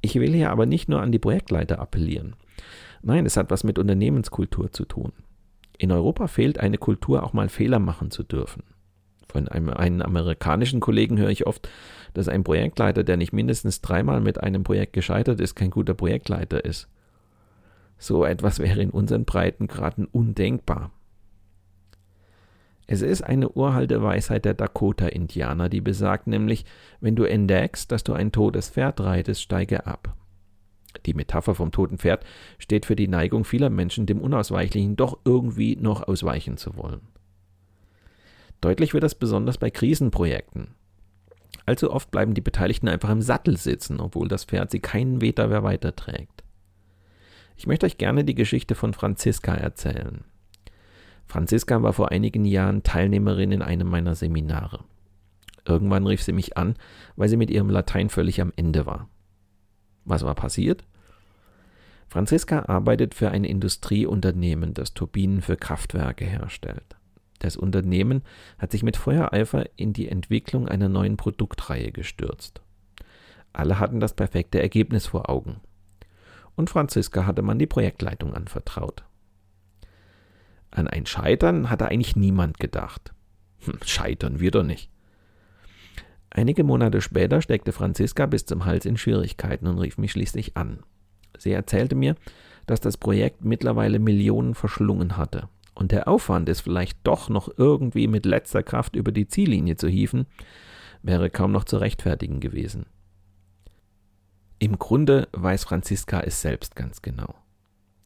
Ich 0.02 0.16
will 0.16 0.34
hier 0.34 0.50
aber 0.50 0.66
nicht 0.66 0.90
nur 0.90 1.02
an 1.02 1.12
die 1.12 1.20
Projektleiter 1.20 1.80
appellieren. 1.80 2.36
Nein, 3.04 3.26
es 3.26 3.38
hat 3.38 3.52
was 3.52 3.64
mit 3.64 3.80
Unternehmenskultur 3.80 4.72
zu 4.72 4.86
tun. 4.86 5.12
In 5.78 5.92
Europa 5.92 6.28
fehlt 6.28 6.60
eine 6.60 6.78
Kultur, 6.78 7.24
auch 7.24 7.34
mal 7.34 7.50
Fehler 7.50 7.80
machen 7.80 8.12
zu 8.12 8.24
dürfen. 8.24 8.64
Von 9.28 9.48
einem, 9.48 9.70
einem 9.70 10.02
amerikanischen 10.02 10.80
Kollegen 10.80 11.18
höre 11.18 11.30
ich 11.30 11.48
oft, 11.48 11.70
dass 12.14 12.28
ein 12.28 12.44
Projektleiter, 12.44 13.04
der 13.04 13.18
nicht 13.18 13.34
mindestens 13.34 13.82
dreimal 13.82 14.22
mit 14.22 14.44
einem 14.44 14.64
Projekt 14.64 14.94
gescheitert 14.94 15.40
ist, 15.40 15.56
kein 15.56 15.70
guter 15.70 15.94
Projektleiter 15.94 16.66
ist. 16.66 16.90
So 17.98 18.26
etwas 18.26 18.60
wäre 18.60 18.82
in 18.82 18.90
unseren 18.90 19.26
Breitengraden 19.26 20.06
undenkbar. 20.06 20.92
Es 22.92 23.02
ist 23.02 23.22
eine 23.22 23.48
uralte 23.48 24.04
Weisheit 24.04 24.44
der 24.44 24.54
Dakota-Indianer, 24.54 25.70
die 25.70 25.80
besagt 25.80 26.28
nämlich, 26.28 26.66
wenn 27.00 27.16
du 27.16 27.24
entdeckst, 27.24 27.90
dass 27.90 28.04
du 28.04 28.12
ein 28.12 28.34
totes 28.34 28.70
Pferd 28.70 29.00
reitest, 29.00 29.42
steige 29.42 29.86
ab. 29.88 30.14
Die 31.06 31.14
Metapher 31.14 31.56
vom 31.56 31.72
toten 31.72 32.00
Pferd 32.00 32.26
steht 32.58 32.86
für 32.86 32.98
die 32.98 33.08
Neigung 33.08 33.46
vieler 33.46 33.70
Menschen, 33.70 34.08
dem 34.08 34.20
Unausweichlichen 34.20 34.98
doch 34.98 35.20
irgendwie 35.24 35.78
noch 35.78 36.06
ausweichen 36.06 36.58
zu 36.58 36.76
wollen. 36.76 37.00
Deutlich 38.60 38.94
wird 38.94 39.06
das 39.06 39.16
besonders 39.16 39.58
bei 39.58 39.70
Krisenprojekten. 39.70 40.76
Allzu 41.66 41.94
oft 41.94 42.12
bleiben 42.12 42.34
die 42.34 42.42
Beteiligten 42.42 42.90
einfach 42.90 43.10
im 43.10 43.22
Sattel 43.22 43.56
sitzen, 43.56 44.02
obwohl 44.02 44.28
das 44.28 44.44
Pferd 44.44 44.70
sie 44.70 44.82
keinen 44.82 45.20
Meter 45.20 45.48
mehr 45.48 45.64
weiterträgt. 45.64 46.44
Ich 47.56 47.68
möchte 47.68 47.86
euch 47.86 47.98
gerne 47.98 48.26
die 48.26 48.36
Geschichte 48.36 48.76
von 48.76 48.94
Franziska 48.94 49.54
erzählen. 49.54 50.26
Franziska 51.32 51.82
war 51.82 51.94
vor 51.94 52.12
einigen 52.12 52.44
Jahren 52.44 52.84
Teilnehmerin 52.84 53.54
in 53.54 53.62
einem 53.62 53.88
meiner 53.88 54.16
Seminare. 54.16 54.84
Irgendwann 55.64 56.06
rief 56.06 56.22
sie 56.22 56.34
mich 56.34 56.58
an, 56.58 56.76
weil 57.16 57.30
sie 57.30 57.38
mit 57.38 57.50
ihrem 57.50 57.70
Latein 57.70 58.10
völlig 58.10 58.42
am 58.42 58.52
Ende 58.58 58.86
war. 58.86 59.08
Was 60.04 60.24
war 60.24 60.36
passiert? 60.36 60.84
Franziska 62.10 62.64
arbeitet 62.64 63.16
für 63.16 63.32
ein 63.32 63.46
Industrieunternehmen, 63.46 64.74
das 64.74 64.94
Turbinen 64.94 65.42
für 65.42 65.56
Kraftwerke 65.56 66.26
herstellt. 66.26 66.98
Das 67.40 67.56
Unternehmen 67.56 68.24
hat 68.58 68.74
sich 68.74 68.84
mit 68.84 68.98
Feuereifer 68.98 69.64
in 69.78 69.94
die 69.94 70.10
Entwicklung 70.10 70.68
einer 70.68 70.90
neuen 70.90 71.16
Produktreihe 71.16 71.94
gestürzt. 71.94 72.60
Alle 73.54 73.80
hatten 73.80 74.02
das 74.02 74.18
perfekte 74.18 74.62
Ergebnis 74.62 75.08
vor 75.08 75.30
Augen 75.30 75.62
und 76.58 76.70
Franziska 76.70 77.26
hatte 77.26 77.42
man 77.42 77.58
die 77.58 77.68
Projektleitung 77.68 78.34
anvertraut. 78.34 79.06
An 80.72 80.88
ein 80.88 81.06
Scheitern 81.06 81.70
hatte 81.70 81.88
eigentlich 81.88 82.16
niemand 82.16 82.60
gedacht. 82.60 83.14
Hm, 83.60 83.80
scheitern 83.86 84.40
wir 84.40 84.52
doch 84.52 84.64
nicht. 84.64 84.90
Einige 86.30 86.64
Monate 86.64 87.02
später 87.02 87.42
steckte 87.42 87.74
Franziska 87.74 88.26
bis 88.26 88.46
zum 88.46 88.66
Hals 88.66 88.86
in 88.86 88.98
Schwierigkeiten 88.98 89.68
und 89.68 89.80
rief 89.80 89.98
mich 89.98 90.14
schließlich 90.14 90.56
an. 90.56 90.80
Sie 91.38 91.52
erzählte 91.52 91.96
mir, 91.96 92.16
dass 92.66 92.80
das 92.80 92.98
Projekt 92.98 93.44
mittlerweile 93.44 94.00
Millionen 94.00 94.56
verschlungen 94.56 95.18
hatte 95.18 95.50
und 95.74 95.92
der 95.92 96.08
Aufwand, 96.08 96.48
es 96.48 96.62
vielleicht 96.62 97.00
doch 97.04 97.30
noch 97.30 97.50
irgendwie 97.58 98.08
mit 98.08 98.26
letzter 98.26 98.64
Kraft 98.64 98.96
über 98.96 99.12
die 99.12 99.28
Ziellinie 99.28 99.76
zu 99.76 99.88
hieven, 99.88 100.26
wäre 101.02 101.30
kaum 101.30 101.52
noch 101.52 101.64
zu 101.64 101.78
rechtfertigen 101.78 102.40
gewesen. 102.40 102.86
Im 104.60 104.78
Grunde 104.78 105.28
weiß 105.32 105.64
Franziska 105.64 106.20
es 106.22 106.42
selbst 106.42 106.76
ganz 106.76 107.02
genau. 107.02 107.34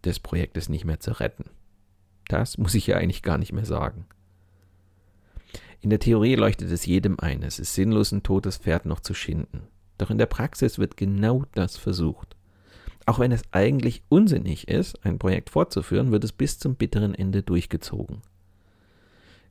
Das 0.04 0.20
Projekt 0.20 0.58
ist 0.58 0.70
nicht 0.70 0.86
mehr 0.86 1.00
zu 1.00 1.20
retten. 1.20 1.50
Das 2.28 2.58
muss 2.58 2.76
ich 2.76 2.88
ja 2.88 2.98
eigentlich 2.98 3.24
gar 3.24 3.38
nicht 3.38 3.54
mehr 3.54 3.66
sagen. 3.66 4.06
In 5.82 5.90
der 5.90 6.00
Theorie 6.00 6.36
leuchtet 6.36 6.72
es 6.72 6.86
jedem 6.86 7.20
ein, 7.20 7.44
es 7.44 7.60
ist 7.60 7.76
sinnlos, 7.76 8.12
ein 8.12 8.24
totes 8.24 8.58
Pferd 8.58 8.86
noch 8.86 9.00
zu 9.00 9.14
schinden. 9.14 9.68
Doch 9.98 10.10
in 10.10 10.18
der 10.18 10.26
Praxis 10.26 10.80
wird 10.80 10.98
genau 10.98 11.44
das 11.54 11.78
versucht. 11.78 12.36
Auch 13.06 13.20
wenn 13.20 13.32
es 13.32 13.44
eigentlich 13.52 14.04
unsinnig 14.10 14.68
ist, 14.68 15.06
ein 15.06 15.20
Projekt 15.20 15.52
fortzuführen, 15.52 16.12
wird 16.12 16.24
es 16.24 16.32
bis 16.32 16.58
zum 16.58 16.76
bitteren 16.76 17.14
Ende 17.14 17.44
durchgezogen. 17.44 18.22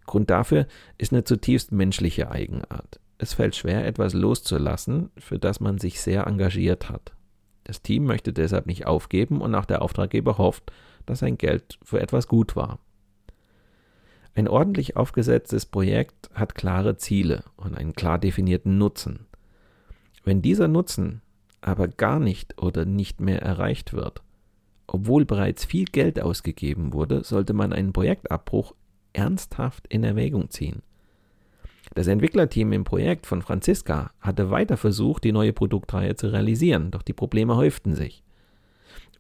Grund 0.07 0.29
dafür 0.29 0.67
ist 0.99 1.13
eine 1.13 1.25
zutiefst 1.25 1.73
menschliche 1.73 2.31
Eigenart. 2.31 3.01
Es 3.17 3.33
fällt 3.33 3.55
schwer, 3.55 3.87
etwas 3.87 4.13
loszulassen, 4.13 5.11
für 5.17 5.39
das 5.39 5.61
man 5.61 5.79
sich 5.79 6.01
sehr 6.01 6.27
engagiert 6.27 6.91
hat. 6.91 7.13
Das 7.63 7.81
Team 7.81 8.05
möchte 8.05 8.33
deshalb 8.33 8.67
nicht 8.67 8.87
aufgeben 8.87 9.41
und 9.41 9.55
auch 9.55 9.65
der 9.65 9.83
Auftraggeber 9.83 10.37
hofft, 10.37 10.73
dass 11.07 11.21
sein 11.21 11.39
Geld 11.39 11.79
für 11.83 12.01
etwas 12.01 12.29
gut 12.29 12.57
war. 12.57 12.79
Ein 14.35 14.49
ordentlich 14.49 14.97
aufgesetztes 14.97 15.65
Projekt 15.67 16.29
hat 16.35 16.55
klare 16.55 16.97
Ziele 16.97 17.45
und 17.57 17.77
einen 17.77 17.93
klar 17.93 18.19
definierten 18.19 18.79
Nutzen. 18.79 19.27
Wenn 20.25 20.43
dieser 20.43 20.67
Nutzen 20.67 21.23
aber 21.61 21.87
gar 21.87 22.19
nicht 22.19 22.61
oder 22.61 22.85
nicht 22.85 23.21
mehr 23.21 23.43
erreicht 23.43 23.93
wird, 23.93 24.23
obwohl 24.87 25.25
bereits 25.25 25.65
viel 25.65 25.85
Geld 25.85 26.21
ausgegeben 26.21 26.93
wurde, 26.93 27.25
sollte 27.25 27.53
man 27.53 27.73
einen 27.73 27.93
Projektabbruch 27.93 28.75
ernsthaft 29.13 29.87
in 29.87 30.03
Erwägung 30.03 30.51
ziehen. 30.51 30.83
Das 31.95 32.09
Entwicklerteam 32.09 32.73
im 32.73 32.85
Projekt 32.85 33.27
von 33.27 33.41
Franziska 33.41 34.11
hatte 34.21 34.51
weiter 34.51 34.77
versucht, 34.77 35.23
die 35.23 35.33
neue 35.33 35.53
Produktreihe 35.53 36.17
zu 36.17 36.33
realisieren, 36.33 36.91
doch 36.91 37.03
die 37.03 37.13
Probleme 37.13 37.57
häuften 37.57 37.95
sich. 37.95 38.24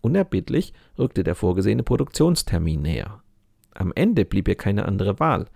Unerbittlich 0.04 0.75
rückte 0.99 1.25
der 1.25 1.34
vorgesehene 1.34 1.82
Produktionstermin 1.82 2.82
näher. 2.82 3.23
Am 3.73 3.90
Ende 3.94 4.26
blieb 4.26 4.49
ihr 4.49 4.54
keine 4.54 4.84
andere 4.84 5.18
Wahl. 5.18 5.46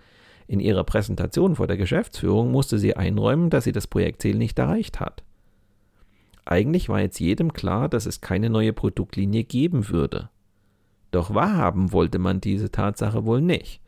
In 0.47 0.59
ihrer 0.59 0.83
Präsentation 0.83 1.55
vor 1.55 1.67
der 1.67 1.77
Geschäftsführung 1.77 2.49
musste 2.49 2.79
sie 2.79 2.97
einräumen, 2.97 3.51
dass 3.51 3.65
sie 3.65 3.71
das 3.73 3.85
Projektziel 3.85 4.35
nicht 4.35 4.57
erreicht 4.57 4.99
hat. 4.99 5.23
Eigentlich 6.45 6.89
war 6.89 6.99
jetzt 6.99 7.19
jedem 7.19 7.53
klar, 7.53 7.89
dass 7.89 8.07
es 8.07 8.21
keine 8.21 8.49
neue 8.49 8.73
Produktlinie 8.73 9.43
geben 9.43 9.89
würde. 9.89 10.31
Doch 11.11 11.35
wahrhaben 11.35 11.91
wollte 11.91 12.17
man 12.17 12.41
diese 12.41 12.71
Tatsache 12.71 13.25
wohl 13.25 13.41
nicht. 13.41 13.81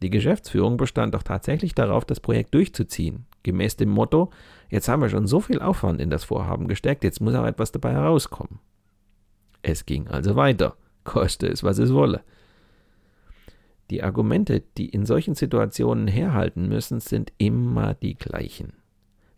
Die 0.00 0.10
Geschäftsführung 0.10 0.76
bestand 0.76 1.14
doch 1.14 1.24
tatsächlich 1.24 1.74
darauf, 1.74 2.04
das 2.04 2.20
Projekt 2.20 2.54
durchzuziehen, 2.54 3.26
gemäß 3.42 3.74
dem 3.78 3.88
Motto, 3.88 4.30
jetzt 4.70 4.86
haben 4.86 5.02
wir 5.02 5.08
schon 5.08 5.26
so 5.26 5.40
viel 5.40 5.58
Aufwand 5.58 6.00
in 6.00 6.08
das 6.08 6.22
Vorhaben 6.22 6.68
gesteckt, 6.68 7.02
jetzt 7.02 7.20
muss 7.20 7.34
auch 7.34 7.46
etwas 7.46 7.72
dabei 7.72 7.90
herauskommen. 7.90 8.60
Es 9.62 9.86
ging 9.86 10.08
also 10.08 10.36
weiter, 10.36 10.76
koste 11.04 11.46
es, 11.46 11.62
was 11.62 11.78
es 11.78 11.92
wolle. 11.92 12.22
Die 13.90 14.02
Argumente, 14.02 14.62
die 14.76 14.88
in 14.88 15.06
solchen 15.06 15.34
Situationen 15.34 16.08
herhalten 16.08 16.68
müssen, 16.68 17.00
sind 17.00 17.32
immer 17.38 17.94
die 17.94 18.14
gleichen. 18.14 18.72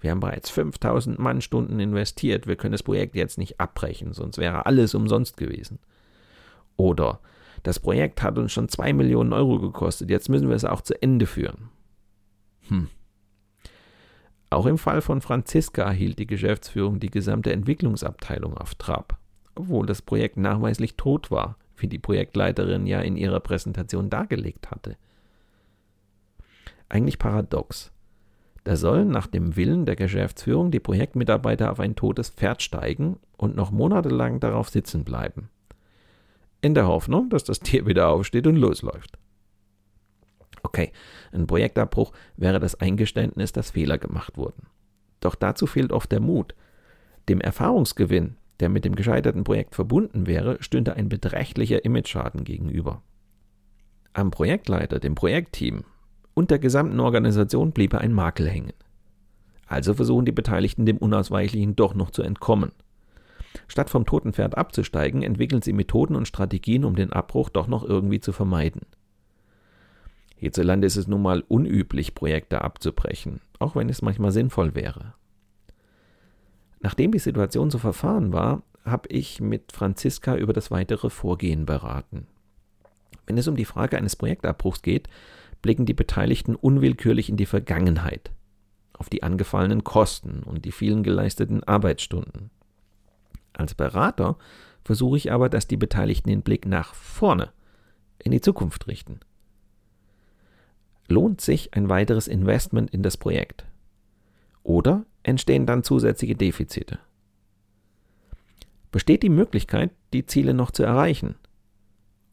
Wir 0.00 0.10
haben 0.10 0.20
bereits 0.20 0.50
5000 0.50 1.18
Mannstunden 1.18 1.80
investiert, 1.80 2.46
wir 2.46 2.56
können 2.56 2.72
das 2.72 2.82
Projekt 2.82 3.16
jetzt 3.16 3.38
nicht 3.38 3.58
abbrechen, 3.58 4.12
sonst 4.12 4.38
wäre 4.38 4.66
alles 4.66 4.94
umsonst 4.94 5.36
gewesen. 5.36 5.78
Oder 6.76 7.20
das 7.62 7.80
Projekt 7.80 8.22
hat 8.22 8.38
uns 8.38 8.52
schon 8.52 8.68
2 8.68 8.92
Millionen 8.92 9.32
Euro 9.32 9.58
gekostet, 9.58 10.10
jetzt 10.10 10.28
müssen 10.28 10.48
wir 10.48 10.56
es 10.56 10.66
auch 10.66 10.82
zu 10.82 11.00
Ende 11.00 11.26
führen. 11.26 11.70
Hm. 12.68 12.88
Auch 14.50 14.66
im 14.66 14.78
Fall 14.78 15.00
von 15.00 15.20
Franziska 15.20 15.90
hielt 15.90 16.18
die 16.18 16.26
Geschäftsführung 16.26 17.00
die 17.00 17.10
gesamte 17.10 17.52
Entwicklungsabteilung 17.52 18.56
auf 18.56 18.74
Trab, 18.74 19.18
obwohl 19.54 19.86
das 19.86 20.02
Projekt 20.02 20.36
nachweislich 20.36 20.96
tot 20.96 21.30
war, 21.30 21.56
wie 21.76 21.88
die 21.88 21.98
Projektleiterin 21.98 22.86
ja 22.86 23.00
in 23.00 23.16
ihrer 23.16 23.40
Präsentation 23.40 24.10
dargelegt 24.10 24.70
hatte. 24.70 24.96
Eigentlich 26.88 27.18
paradox. 27.18 27.92
Da 28.62 28.76
sollen 28.76 29.08
nach 29.08 29.26
dem 29.26 29.56
Willen 29.56 29.84
der 29.84 29.96
Geschäftsführung 29.96 30.70
die 30.70 30.80
Projektmitarbeiter 30.80 31.70
auf 31.70 31.80
ein 31.80 31.96
totes 31.96 32.30
Pferd 32.30 32.62
steigen 32.62 33.18
und 33.36 33.56
noch 33.56 33.70
monatelang 33.70 34.40
darauf 34.40 34.70
sitzen 34.70 35.04
bleiben 35.04 35.50
in 36.64 36.74
der 36.74 36.86
Hoffnung, 36.86 37.28
dass 37.28 37.44
das 37.44 37.60
Tier 37.60 37.86
wieder 37.86 38.08
aufsteht 38.08 38.46
und 38.46 38.56
losläuft. 38.56 39.18
Okay, 40.62 40.92
ein 41.32 41.46
Projektabbruch 41.46 42.12
wäre 42.36 42.58
das 42.58 42.80
Eingeständnis, 42.80 43.52
dass 43.52 43.72
Fehler 43.72 43.98
gemacht 43.98 44.38
wurden. 44.38 44.66
Doch 45.20 45.34
dazu 45.34 45.66
fehlt 45.66 45.92
oft 45.92 46.10
der 46.10 46.20
Mut. 46.20 46.54
Dem 47.28 47.40
Erfahrungsgewinn, 47.40 48.36
der 48.60 48.68
mit 48.68 48.84
dem 48.84 48.94
gescheiterten 48.94 49.44
Projekt 49.44 49.74
verbunden 49.74 50.26
wäre, 50.26 50.62
stünde 50.62 50.94
ein 50.94 51.08
beträchtlicher 51.08 51.84
Imageschaden 51.84 52.44
gegenüber. 52.44 53.02
Am 54.12 54.30
Projektleiter, 54.30 55.00
dem 55.00 55.14
Projektteam 55.14 55.84
und 56.34 56.50
der 56.50 56.58
gesamten 56.58 57.00
Organisation 57.00 57.72
bliebe 57.72 57.98
ein 57.98 58.12
Makel 58.12 58.48
hängen. 58.48 58.72
Also 59.66 59.94
versuchen 59.94 60.24
die 60.24 60.32
Beteiligten 60.32 60.86
dem 60.86 60.98
Unausweichlichen 60.98 61.74
doch 61.74 61.94
noch 61.94 62.10
zu 62.10 62.22
entkommen. 62.22 62.72
Statt 63.66 63.90
vom 63.90 64.04
toten 64.04 64.32
Pferd 64.32 64.56
abzusteigen, 64.56 65.22
entwickeln 65.22 65.62
sie 65.62 65.72
Methoden 65.72 66.16
und 66.16 66.28
Strategien, 66.28 66.84
um 66.84 66.96
den 66.96 67.12
Abbruch 67.12 67.48
doch 67.48 67.66
noch 67.66 67.84
irgendwie 67.84 68.20
zu 68.20 68.32
vermeiden. 68.32 68.82
Hierzulande 70.36 70.86
ist 70.86 70.96
es 70.96 71.06
nun 71.06 71.22
mal 71.22 71.42
unüblich, 71.48 72.14
Projekte 72.14 72.62
abzubrechen, 72.62 73.40
auch 73.58 73.76
wenn 73.76 73.88
es 73.88 74.02
manchmal 74.02 74.32
sinnvoll 74.32 74.74
wäre. 74.74 75.14
Nachdem 76.84 77.12
die 77.12 77.18
Situation 77.18 77.70
so 77.70 77.78
verfahren 77.78 78.34
war, 78.34 78.62
habe 78.84 79.08
ich 79.08 79.40
mit 79.40 79.72
Franziska 79.72 80.36
über 80.36 80.52
das 80.52 80.70
weitere 80.70 81.08
Vorgehen 81.08 81.64
beraten. 81.64 82.26
Wenn 83.24 83.38
es 83.38 83.48
um 83.48 83.56
die 83.56 83.64
Frage 83.64 83.96
eines 83.96 84.16
Projektabbruchs 84.16 84.82
geht, 84.82 85.08
blicken 85.62 85.86
die 85.86 85.94
Beteiligten 85.94 86.54
unwillkürlich 86.54 87.30
in 87.30 87.38
die 87.38 87.46
Vergangenheit, 87.46 88.32
auf 88.92 89.08
die 89.08 89.22
angefallenen 89.22 89.82
Kosten 89.82 90.42
und 90.42 90.66
die 90.66 90.72
vielen 90.72 91.02
geleisteten 91.02 91.64
Arbeitsstunden. 91.64 92.50
Als 93.54 93.74
Berater 93.74 94.36
versuche 94.84 95.16
ich 95.16 95.32
aber, 95.32 95.48
dass 95.48 95.66
die 95.66 95.78
Beteiligten 95.78 96.28
den 96.28 96.42
Blick 96.42 96.66
nach 96.66 96.92
vorne, 96.92 97.48
in 98.18 98.30
die 98.30 98.42
Zukunft 98.42 98.88
richten. 98.88 99.20
Lohnt 101.08 101.40
sich 101.40 101.72
ein 101.72 101.88
weiteres 101.88 102.28
Investment 102.28 102.90
in 102.90 103.02
das 103.02 103.16
Projekt? 103.16 103.64
Oder 104.62 105.06
entstehen 105.24 105.66
dann 105.66 105.82
zusätzliche 105.82 106.36
Defizite? 106.36 107.00
Besteht 108.92 109.24
die 109.24 109.28
Möglichkeit, 109.28 109.90
die 110.12 110.24
Ziele 110.24 110.54
noch 110.54 110.70
zu 110.70 110.84
erreichen? 110.84 111.34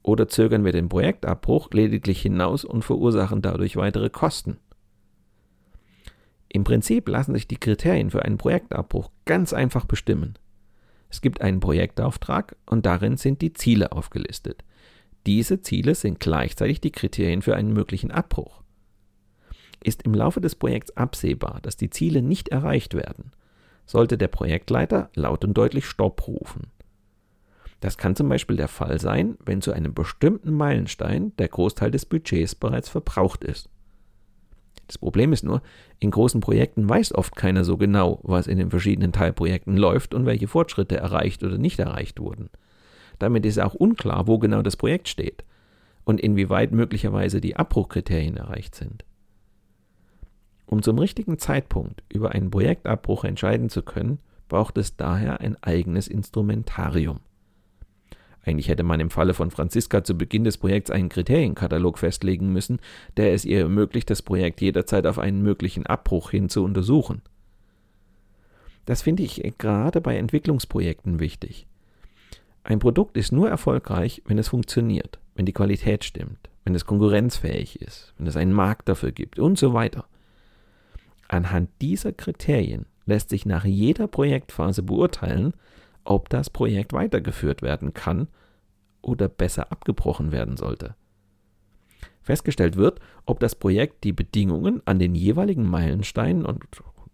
Oder 0.03 0.27
zögern 0.27 0.63
wir 0.63 0.71
den 0.71 0.89
Projektabbruch 0.89 1.71
lediglich 1.71 2.21
hinaus 2.21 2.63
und 2.65 2.83
verursachen 2.83 3.41
dadurch 3.41 3.75
weitere 3.75 4.11
Kosten? 4.11 4.57
Im 6.49 6.63
Prinzip 6.63 7.07
lassen 7.07 7.33
sich 7.33 7.47
die 7.47 7.57
Kriterien 7.57 8.11
für 8.11 8.23
einen 8.23 8.37
Projektabbruch 8.37 9.09
ganz 9.25 9.53
einfach 9.53 9.85
bestimmen. 9.85 10.37
Es 11.09 11.21
gibt 11.21 11.41
einen 11.41 11.59
Projektauftrag 11.59 12.55
und 12.65 12.85
darin 12.85 13.17
sind 13.17 13.41
die 13.41 13.53
Ziele 13.53 13.91
aufgelistet. 13.91 14.63
Diese 15.25 15.61
Ziele 15.61 15.95
sind 15.95 16.19
gleichzeitig 16.19 16.81
die 16.81 16.91
Kriterien 16.91 17.41
für 17.41 17.55
einen 17.55 17.73
möglichen 17.73 18.11
Abbruch. 18.11 18.60
Ist 19.83 20.03
im 20.03 20.13
Laufe 20.13 20.41
des 20.41 20.55
Projekts 20.55 20.95
absehbar, 20.95 21.59
dass 21.61 21.77
die 21.77 21.89
Ziele 21.89 22.21
nicht 22.21 22.49
erreicht 22.49 22.93
werden, 22.93 23.31
sollte 23.85 24.17
der 24.17 24.27
Projektleiter 24.27 25.09
laut 25.15 25.43
und 25.43 25.55
deutlich 25.55 25.85
Stopp 25.85 26.27
rufen. 26.27 26.67
Das 27.79 27.97
kann 27.97 28.15
zum 28.15 28.29
Beispiel 28.29 28.57
der 28.57 28.67
Fall 28.67 28.99
sein, 28.99 29.37
wenn 29.43 29.61
zu 29.61 29.71
einem 29.71 29.93
bestimmten 29.93 30.53
Meilenstein 30.53 31.35
der 31.37 31.47
Großteil 31.47 31.89
des 31.89 32.05
Budgets 32.05 32.53
bereits 32.53 32.89
verbraucht 32.89 33.43
ist. 33.43 33.69
Das 34.85 34.99
Problem 34.99 35.33
ist 35.33 35.43
nur, 35.43 35.61
in 35.99 36.11
großen 36.11 36.41
Projekten 36.41 36.87
weiß 36.87 37.15
oft 37.15 37.35
keiner 37.35 37.63
so 37.63 37.77
genau, 37.77 38.19
was 38.23 38.45
in 38.45 38.57
den 38.57 38.69
verschiedenen 38.69 39.13
Teilprojekten 39.13 39.77
läuft 39.77 40.13
und 40.13 40.25
welche 40.25 40.47
Fortschritte 40.47 40.97
erreicht 40.97 41.43
oder 41.43 41.57
nicht 41.57 41.79
erreicht 41.79 42.19
wurden. 42.19 42.49
Damit 43.17 43.45
ist 43.45 43.59
auch 43.59 43.73
unklar, 43.73 44.27
wo 44.27 44.37
genau 44.37 44.61
das 44.61 44.77
Projekt 44.77 45.07
steht 45.07 45.43
und 46.03 46.19
inwieweit 46.19 46.71
möglicherweise 46.71 47.41
die 47.41 47.55
Abbruchkriterien 47.55 48.37
erreicht 48.37 48.75
sind. 48.75 49.05
Um 50.71 50.81
zum 50.81 50.97
richtigen 50.97 51.37
Zeitpunkt 51.37 52.01
über 52.07 52.31
einen 52.31 52.49
Projektabbruch 52.49 53.25
entscheiden 53.25 53.67
zu 53.67 53.81
können, 53.81 54.19
braucht 54.47 54.77
es 54.77 54.95
daher 54.95 55.41
ein 55.41 55.61
eigenes 55.61 56.07
Instrumentarium. 56.07 57.19
Eigentlich 58.45 58.69
hätte 58.69 58.83
man 58.83 59.01
im 59.01 59.09
Falle 59.09 59.33
von 59.33 59.51
Franziska 59.51 60.05
zu 60.05 60.17
Beginn 60.17 60.45
des 60.45 60.57
Projekts 60.57 60.89
einen 60.89 61.09
Kriterienkatalog 61.09 61.99
festlegen 61.99 62.53
müssen, 62.53 62.79
der 63.17 63.33
es 63.33 63.43
ihr 63.43 63.59
ermöglicht, 63.59 64.09
das 64.09 64.21
Projekt 64.21 64.61
jederzeit 64.61 65.05
auf 65.07 65.19
einen 65.19 65.41
möglichen 65.41 65.85
Abbruch 65.87 66.31
hin 66.31 66.47
zu 66.47 66.63
untersuchen. 66.63 67.21
Das 68.85 69.01
finde 69.01 69.23
ich 69.23 69.43
gerade 69.57 69.99
bei 69.99 70.15
Entwicklungsprojekten 70.15 71.19
wichtig. 71.19 71.67
Ein 72.63 72.79
Produkt 72.79 73.17
ist 73.17 73.33
nur 73.33 73.49
erfolgreich, 73.49 74.21
wenn 74.25 74.37
es 74.37 74.47
funktioniert, 74.47 75.19
wenn 75.35 75.45
die 75.45 75.53
Qualität 75.53 76.05
stimmt, 76.05 76.49
wenn 76.63 76.75
es 76.75 76.85
konkurrenzfähig 76.85 77.81
ist, 77.81 78.13
wenn 78.17 78.25
es 78.25 78.37
einen 78.37 78.53
Markt 78.53 78.87
dafür 78.87 79.11
gibt 79.11 79.37
und 79.37 79.59
so 79.59 79.73
weiter. 79.73 80.05
Anhand 81.31 81.69
dieser 81.79 82.11
Kriterien 82.11 82.87
lässt 83.05 83.29
sich 83.29 83.45
nach 83.45 83.63
jeder 83.63 84.07
Projektphase 84.07 84.83
beurteilen, 84.83 85.53
ob 86.03 86.27
das 86.27 86.49
Projekt 86.49 86.91
weitergeführt 86.91 87.61
werden 87.61 87.93
kann 87.93 88.27
oder 89.01 89.29
besser 89.29 89.71
abgebrochen 89.71 90.33
werden 90.33 90.57
sollte. 90.57 90.93
Festgestellt 92.21 92.75
wird, 92.75 92.99
ob 93.25 93.39
das 93.39 93.55
Projekt 93.55 94.03
die 94.03 94.11
Bedingungen 94.11 94.81
an 94.83 94.99
den 94.99 95.15
jeweiligen 95.15 95.65
Meilensteinen 95.65 96.45
und 96.45 96.65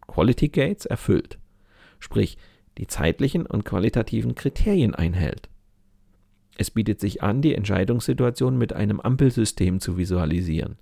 Quality 0.07 0.49
Gates 0.49 0.87
erfüllt, 0.87 1.37
sprich 1.99 2.39
die 2.79 2.87
zeitlichen 2.87 3.45
und 3.45 3.65
qualitativen 3.65 4.33
Kriterien 4.33 4.95
einhält. 4.95 5.47
Es 6.57 6.71
bietet 6.71 6.99
sich 6.99 7.21
an, 7.21 7.43
die 7.43 7.53
Entscheidungssituation 7.53 8.57
mit 8.57 8.73
einem 8.73 8.99
Ampelsystem 8.99 9.79
zu 9.79 9.95
visualisieren. 9.95 10.77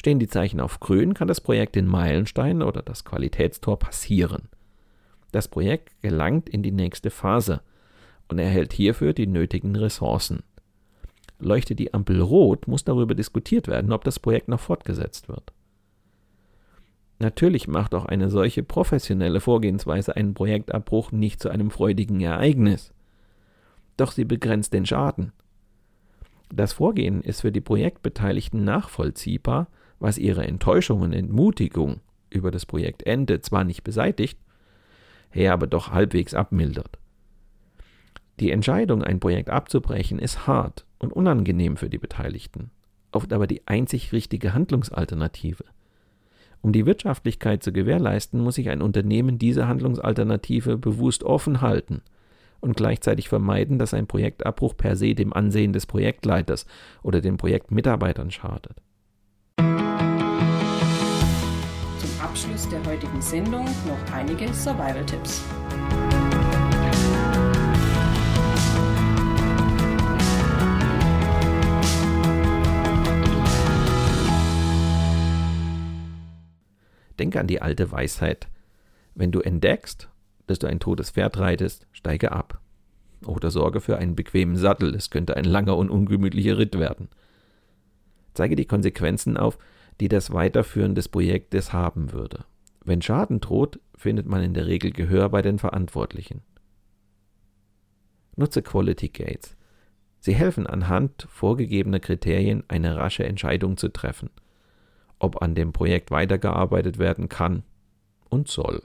Stehen 0.00 0.18
die 0.18 0.28
Zeichen 0.28 0.60
auf 0.60 0.80
grün, 0.80 1.12
kann 1.12 1.28
das 1.28 1.42
Projekt 1.42 1.76
den 1.76 1.86
Meilenstein 1.86 2.62
oder 2.62 2.80
das 2.80 3.04
Qualitätstor 3.04 3.78
passieren. 3.78 4.48
Das 5.30 5.46
Projekt 5.46 5.92
gelangt 6.00 6.48
in 6.48 6.62
die 6.62 6.72
nächste 6.72 7.10
Phase 7.10 7.60
und 8.28 8.38
erhält 8.38 8.72
hierfür 8.72 9.12
die 9.12 9.26
nötigen 9.26 9.76
Ressourcen. 9.76 10.42
Leuchtet 11.38 11.80
die 11.80 11.92
Ampel 11.92 12.22
rot, 12.22 12.66
muss 12.66 12.82
darüber 12.82 13.14
diskutiert 13.14 13.68
werden, 13.68 13.92
ob 13.92 14.02
das 14.04 14.18
Projekt 14.18 14.48
noch 14.48 14.60
fortgesetzt 14.60 15.28
wird. 15.28 15.52
Natürlich 17.18 17.68
macht 17.68 17.94
auch 17.94 18.06
eine 18.06 18.30
solche 18.30 18.62
professionelle 18.62 19.40
Vorgehensweise 19.40 20.16
einen 20.16 20.32
Projektabbruch 20.32 21.12
nicht 21.12 21.42
zu 21.42 21.50
einem 21.50 21.70
freudigen 21.70 22.22
Ereignis. 22.22 22.94
Doch 23.98 24.12
sie 24.12 24.24
begrenzt 24.24 24.72
den 24.72 24.86
Schaden. 24.86 25.32
Das 26.48 26.72
Vorgehen 26.72 27.20
ist 27.20 27.42
für 27.42 27.52
die 27.52 27.60
Projektbeteiligten 27.60 28.64
nachvollziehbar, 28.64 29.68
was 30.00 30.18
ihre 30.18 30.44
Enttäuschung 30.44 31.02
und 31.02 31.12
Entmutigung 31.12 32.00
über 32.30 32.50
das 32.50 32.66
Projektende 32.66 33.40
zwar 33.40 33.64
nicht 33.64 33.84
beseitigt, 33.84 34.38
her 35.30 35.52
aber 35.52 35.66
doch 35.66 35.92
halbwegs 35.92 36.34
abmildert. 36.34 36.98
Die 38.40 38.50
Entscheidung, 38.50 39.04
ein 39.04 39.20
Projekt 39.20 39.50
abzubrechen, 39.50 40.18
ist 40.18 40.46
hart 40.46 40.86
und 40.98 41.12
unangenehm 41.12 41.76
für 41.76 41.90
die 41.90 41.98
Beteiligten, 41.98 42.70
oft 43.12 43.32
aber 43.32 43.46
die 43.46 43.66
einzig 43.66 44.12
richtige 44.12 44.54
Handlungsalternative. 44.54 45.64
Um 46.62 46.72
die 46.72 46.86
Wirtschaftlichkeit 46.86 47.62
zu 47.62 47.72
gewährleisten, 47.72 48.40
muss 48.40 48.54
sich 48.54 48.68
ein 48.70 48.82
Unternehmen 48.82 49.38
diese 49.38 49.66
Handlungsalternative 49.66 50.76
bewusst 50.78 51.24
offen 51.24 51.60
halten 51.60 52.02
und 52.60 52.76
gleichzeitig 52.76 53.28
vermeiden, 53.28 53.78
dass 53.78 53.94
ein 53.94 54.06
Projektabbruch 54.06 54.76
per 54.76 54.96
se 54.96 55.14
dem 55.14 55.32
Ansehen 55.32 55.72
des 55.72 55.86
Projektleiters 55.86 56.66
oder 57.02 57.20
den 57.20 57.38
Projektmitarbeitern 57.38 58.30
schadet. 58.30 58.76
Abschluss 62.22 62.68
der 62.68 62.84
heutigen 62.84 63.22
Sendung 63.22 63.64
noch 63.64 64.12
einige 64.14 64.52
Survival-Tipps. 64.52 65.42
Denke 77.18 77.40
an 77.40 77.46
die 77.46 77.62
alte 77.62 77.90
Weisheit. 77.90 78.48
Wenn 79.14 79.32
du 79.32 79.40
entdeckst, 79.40 80.10
dass 80.46 80.58
du 80.58 80.66
ein 80.66 80.78
totes 80.78 81.10
Pferd 81.10 81.38
reitest, 81.38 81.86
steige 81.92 82.32
ab. 82.32 82.60
Oder 83.24 83.50
sorge 83.50 83.80
für 83.80 83.96
einen 83.96 84.14
bequemen 84.14 84.56
Sattel, 84.56 84.94
es 84.94 85.10
könnte 85.10 85.36
ein 85.36 85.44
langer 85.44 85.76
und 85.76 85.88
ungemütlicher 85.88 86.58
Ritt 86.58 86.78
werden. 86.78 87.08
Zeige 88.34 88.56
die 88.56 88.66
Konsequenzen 88.66 89.36
auf, 89.38 89.58
die 90.00 90.08
das 90.08 90.32
Weiterführen 90.32 90.94
des 90.94 91.08
Projektes 91.08 91.72
haben 91.72 92.12
würde. 92.12 92.44
Wenn 92.84 93.02
Schaden 93.02 93.40
droht, 93.40 93.78
findet 93.94 94.26
man 94.26 94.42
in 94.42 94.54
der 94.54 94.66
Regel 94.66 94.90
Gehör 94.90 95.28
bei 95.28 95.42
den 95.42 95.58
Verantwortlichen. 95.58 96.42
Nutze 98.36 98.62
Quality 98.62 99.08
Gates. 99.08 99.56
Sie 100.18 100.34
helfen 100.34 100.66
anhand 100.66 101.26
vorgegebener 101.30 102.00
Kriterien 102.00 102.64
eine 102.68 102.96
rasche 102.96 103.24
Entscheidung 103.24 103.76
zu 103.76 103.88
treffen 103.88 104.30
ob 105.20 105.42
an 105.42 105.54
dem 105.54 105.72
Projekt 105.72 106.10
weitergearbeitet 106.10 106.98
werden 106.98 107.28
kann 107.28 107.62
und 108.28 108.48
soll. 108.48 108.82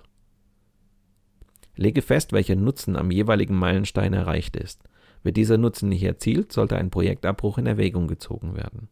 Lege 1.76 2.02
fest, 2.02 2.34
welcher 2.34 2.56
Nutzen 2.56 2.96
am 2.96 3.10
jeweiligen 3.10 3.56
Meilenstein 3.56 4.14
erreicht 4.14 4.56
ist. 4.56 4.84
Wird 5.24 5.38
dieser 5.38 5.58
Nutzen 5.58 5.90
nicht 5.90 6.04
erzielt, 6.04 6.52
sollte 6.52 6.78
ein 6.78 6.92
Projektabbruch 6.92 7.58
in 7.58 7.66
Erwägung 7.66 8.08
gezogen 8.08 8.56
werden. 8.56 8.90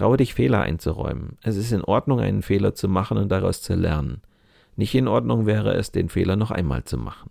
Traue 0.00 0.16
dich, 0.16 0.32
Fehler 0.32 0.62
einzuräumen. 0.62 1.36
Es 1.42 1.58
ist 1.58 1.72
in 1.72 1.84
Ordnung, 1.84 2.20
einen 2.20 2.40
Fehler 2.40 2.74
zu 2.74 2.88
machen 2.88 3.18
und 3.18 3.28
daraus 3.28 3.60
zu 3.60 3.74
lernen. 3.74 4.22
Nicht 4.74 4.94
in 4.94 5.06
Ordnung 5.06 5.44
wäre 5.44 5.74
es, 5.74 5.92
den 5.92 6.08
Fehler 6.08 6.36
noch 6.36 6.50
einmal 6.50 6.84
zu 6.84 6.96
machen. 6.96 7.30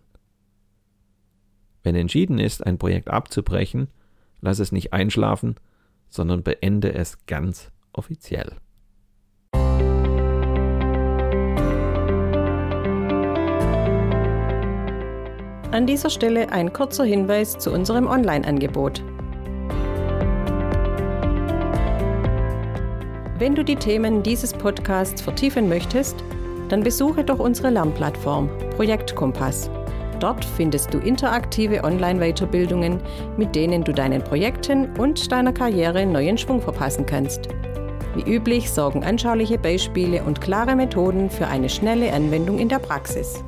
Wenn 1.81 1.95
entschieden 1.95 2.37
ist, 2.37 2.63
ein 2.63 2.77
Projekt 2.77 3.09
abzubrechen, 3.09 3.87
lass 4.39 4.59
es 4.59 4.71
nicht 4.71 4.93
einschlafen, 4.93 5.55
sondern 6.09 6.43
beende 6.43 6.93
es 6.93 7.25
ganz 7.25 7.71
offiziell. 7.91 8.57
An 15.71 15.87
dieser 15.87 16.11
Stelle 16.11 16.51
ein 16.51 16.71
kurzer 16.71 17.05
Hinweis 17.05 17.57
zu 17.57 17.71
unserem 17.71 18.05
Online-Angebot. 18.05 19.01
Wenn 23.39 23.55
du 23.55 23.63
die 23.63 23.77
Themen 23.77 24.21
dieses 24.21 24.51
Podcasts 24.51 25.21
vertiefen 25.21 25.69
möchtest, 25.69 26.17
dann 26.67 26.83
besuche 26.83 27.23
doch 27.23 27.39
unsere 27.39 27.69
Lernplattform 27.69 28.49
Projekt 28.75 29.15
Kompass. 29.15 29.71
Dort 30.19 30.43
findest 30.43 30.93
du 30.93 30.97
interaktive 30.97 31.85
Online-Weiterbildungen, 31.85 32.99
mit 33.37 33.55
denen 33.55 33.85
du 33.85 33.93
deinen 33.93 34.21
Projekten 34.21 34.89
und 34.97 35.31
deiner 35.31 35.53
Karriere 35.53 36.05
neuen 36.05 36.37
Schwung 36.37 36.59
verpassen 36.59 37.05
kannst. 37.05 37.47
Wie 38.13 38.29
üblich 38.29 38.69
sorgen 38.69 39.05
anschauliche 39.05 39.57
Beispiele 39.57 40.21
und 40.21 40.41
klare 40.41 40.75
Methoden 40.75 41.29
für 41.29 41.47
eine 41.47 41.69
schnelle 41.69 42.11
Anwendung 42.11 42.59
in 42.59 42.67
der 42.67 42.79
Praxis. 42.79 43.41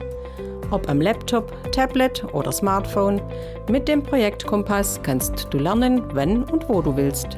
Ob 0.72 0.88
am 0.88 1.02
Laptop, 1.02 1.52
Tablet 1.74 2.24
oder 2.32 2.54
Smartphone, 2.54 3.22
mit 3.70 3.90
dem 3.90 4.04
Projekt 4.04 4.48
Kompass 4.48 5.02
kannst 5.04 5.48
du 5.50 5.58
lernen, 5.58 6.04
wann 6.14 6.46
und 6.46 6.70
wo 6.70 6.82
du 6.82 6.96
willst. 6.96 7.38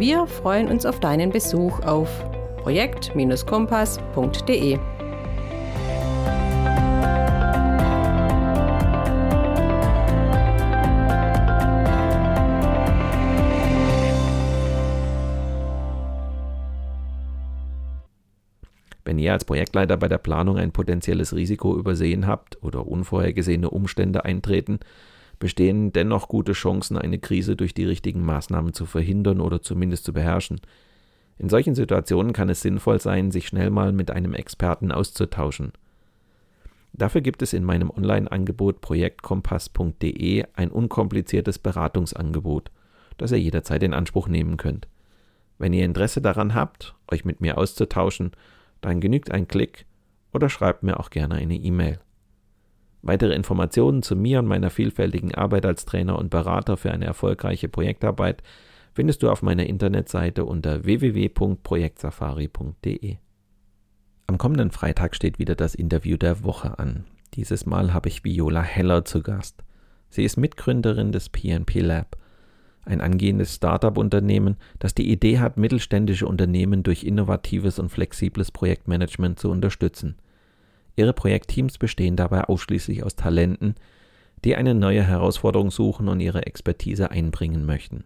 Wir 0.00 0.26
freuen 0.26 0.66
uns 0.68 0.86
auf 0.86 0.98
deinen 0.98 1.28
Besuch 1.28 1.80
auf 1.80 2.08
projekt-kompass.de. 2.62 4.78
Wenn 19.04 19.18
ihr 19.18 19.34
als 19.34 19.44
Projektleiter 19.44 19.98
bei 19.98 20.08
der 20.08 20.16
Planung 20.16 20.56
ein 20.56 20.72
potenzielles 20.72 21.36
Risiko 21.36 21.76
übersehen 21.76 22.26
habt 22.26 22.56
oder 22.62 22.86
unvorhergesehene 22.86 23.68
Umstände 23.68 24.24
eintreten, 24.24 24.80
bestehen 25.40 25.92
dennoch 25.92 26.28
gute 26.28 26.52
Chancen, 26.52 26.96
eine 26.96 27.18
Krise 27.18 27.56
durch 27.56 27.74
die 27.74 27.86
richtigen 27.86 28.24
Maßnahmen 28.24 28.72
zu 28.72 28.86
verhindern 28.86 29.40
oder 29.40 29.60
zumindest 29.60 30.04
zu 30.04 30.12
beherrschen. 30.12 30.60
In 31.38 31.48
solchen 31.48 31.74
Situationen 31.74 32.32
kann 32.32 32.50
es 32.50 32.60
sinnvoll 32.60 33.00
sein, 33.00 33.32
sich 33.32 33.48
schnell 33.48 33.70
mal 33.70 33.92
mit 33.92 34.10
einem 34.12 34.34
Experten 34.34 34.92
auszutauschen. 34.92 35.72
Dafür 36.92 37.22
gibt 37.22 37.40
es 37.40 37.54
in 37.54 37.64
meinem 37.64 37.90
Online-Angebot 37.90 38.82
projektkompass.de 38.82 40.44
ein 40.54 40.70
unkompliziertes 40.70 41.58
Beratungsangebot, 41.58 42.70
das 43.16 43.32
ihr 43.32 43.40
jederzeit 43.40 43.82
in 43.82 43.94
Anspruch 43.94 44.28
nehmen 44.28 44.58
könnt. 44.58 44.86
Wenn 45.56 45.72
ihr 45.72 45.84
Interesse 45.84 46.20
daran 46.20 46.54
habt, 46.54 46.94
euch 47.10 47.24
mit 47.24 47.40
mir 47.40 47.56
auszutauschen, 47.56 48.32
dann 48.82 49.00
genügt 49.00 49.30
ein 49.30 49.48
Klick 49.48 49.86
oder 50.32 50.50
schreibt 50.50 50.82
mir 50.82 51.00
auch 51.00 51.08
gerne 51.10 51.36
eine 51.36 51.56
E-Mail. 51.56 52.00
Weitere 53.02 53.34
Informationen 53.34 54.02
zu 54.02 54.16
mir 54.16 54.40
und 54.40 54.46
meiner 54.46 54.70
vielfältigen 54.70 55.34
Arbeit 55.34 55.66
als 55.66 55.84
Trainer 55.86 56.18
und 56.18 56.30
Berater 56.30 56.76
für 56.76 56.92
eine 56.92 57.06
erfolgreiche 57.06 57.68
Projektarbeit 57.68 58.42
findest 58.92 59.22
du 59.22 59.30
auf 59.30 59.42
meiner 59.42 59.66
Internetseite 59.66 60.44
unter 60.44 60.84
www.projektsafari.de. 60.84 63.16
Am 64.26 64.38
kommenden 64.38 64.70
Freitag 64.70 65.16
steht 65.16 65.38
wieder 65.38 65.54
das 65.54 65.74
Interview 65.74 66.16
der 66.16 66.42
Woche 66.44 66.78
an. 66.78 67.04
Dieses 67.34 67.66
Mal 67.66 67.92
habe 67.94 68.08
ich 68.08 68.24
Viola 68.24 68.62
Heller 68.62 69.04
zu 69.04 69.22
Gast. 69.22 69.62
Sie 70.08 70.24
ist 70.24 70.36
Mitgründerin 70.36 71.12
des 71.12 71.28
PNP 71.28 71.80
Lab 71.80 72.16
ein 72.84 73.00
angehendes 73.00 73.54
Start-up-Unternehmen, 73.54 74.56
das 74.78 74.94
die 74.94 75.10
Idee 75.10 75.38
hat, 75.38 75.56
mittelständische 75.56 76.26
Unternehmen 76.26 76.82
durch 76.82 77.04
innovatives 77.04 77.78
und 77.78 77.90
flexibles 77.90 78.50
Projektmanagement 78.50 79.38
zu 79.38 79.50
unterstützen. 79.50 80.16
Ihre 81.00 81.14
Projektteams 81.14 81.78
bestehen 81.78 82.14
dabei 82.14 82.44
ausschließlich 82.44 83.04
aus 83.04 83.16
Talenten, 83.16 83.74
die 84.44 84.54
eine 84.54 84.74
neue 84.74 85.02
Herausforderung 85.02 85.70
suchen 85.70 86.08
und 86.08 86.20
ihre 86.20 86.44
Expertise 86.44 87.10
einbringen 87.10 87.64
möchten. 87.64 88.04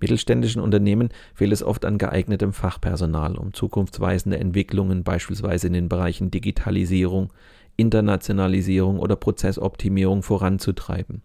Mittelständischen 0.00 0.62
Unternehmen 0.62 1.10
fehlt 1.34 1.52
es 1.52 1.62
oft 1.62 1.84
an 1.84 1.98
geeignetem 1.98 2.54
Fachpersonal, 2.54 3.36
um 3.36 3.52
zukunftsweisende 3.52 4.38
Entwicklungen 4.38 5.04
beispielsweise 5.04 5.66
in 5.66 5.74
den 5.74 5.90
Bereichen 5.90 6.30
Digitalisierung, 6.30 7.34
Internationalisierung 7.76 8.98
oder 8.98 9.16
Prozessoptimierung 9.16 10.22
voranzutreiben. 10.22 11.20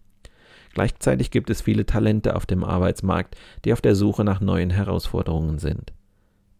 Gleichzeitig 0.74 1.30
gibt 1.30 1.48
es 1.48 1.62
viele 1.62 1.86
Talente 1.86 2.36
auf 2.36 2.44
dem 2.44 2.64
Arbeitsmarkt, 2.64 3.34
die 3.64 3.72
auf 3.72 3.80
der 3.80 3.94
Suche 3.94 4.24
nach 4.24 4.42
neuen 4.42 4.68
Herausforderungen 4.68 5.58
sind. 5.58 5.94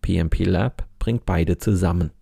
PMP 0.00 0.46
Lab 0.46 0.86
bringt 0.98 1.26
beide 1.26 1.58
zusammen. 1.58 2.12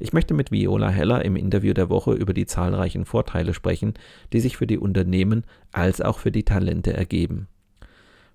Ich 0.00 0.12
möchte 0.12 0.34
mit 0.34 0.50
Viola 0.50 0.88
Heller 0.88 1.24
im 1.24 1.36
Interview 1.36 1.72
der 1.72 1.88
Woche 1.88 2.12
über 2.12 2.34
die 2.34 2.46
zahlreichen 2.46 3.04
Vorteile 3.04 3.54
sprechen, 3.54 3.94
die 4.32 4.40
sich 4.40 4.56
für 4.56 4.66
die 4.66 4.78
Unternehmen 4.78 5.44
als 5.70 6.00
auch 6.00 6.18
für 6.18 6.32
die 6.32 6.44
Talente 6.44 6.92
ergeben. 6.92 7.46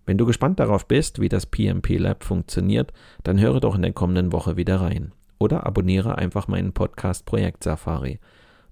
Wenn 0.06 0.17
du 0.17 0.25
gespannt 0.25 0.62
darauf 0.62 0.88
bist, 0.88 1.19
wie 1.19 1.30
das 1.30 1.45
PMP 1.47 1.97
Lab 1.97 2.23
funktioniert, 2.23 2.93
dann 3.23 3.39
höre 3.39 3.60
doch 3.60 3.75
in 3.75 3.82
der 3.82 3.91
kommenden 3.91 4.32
Woche 4.32 4.56
wieder 4.56 4.80
rein. 4.80 5.12
Oder 5.39 5.65
abonniere 5.65 6.17
einfach 6.17 6.47
meinen 6.47 6.71
Podcast 6.71 7.25
Projekt 7.25 7.63
Safari 7.63 8.19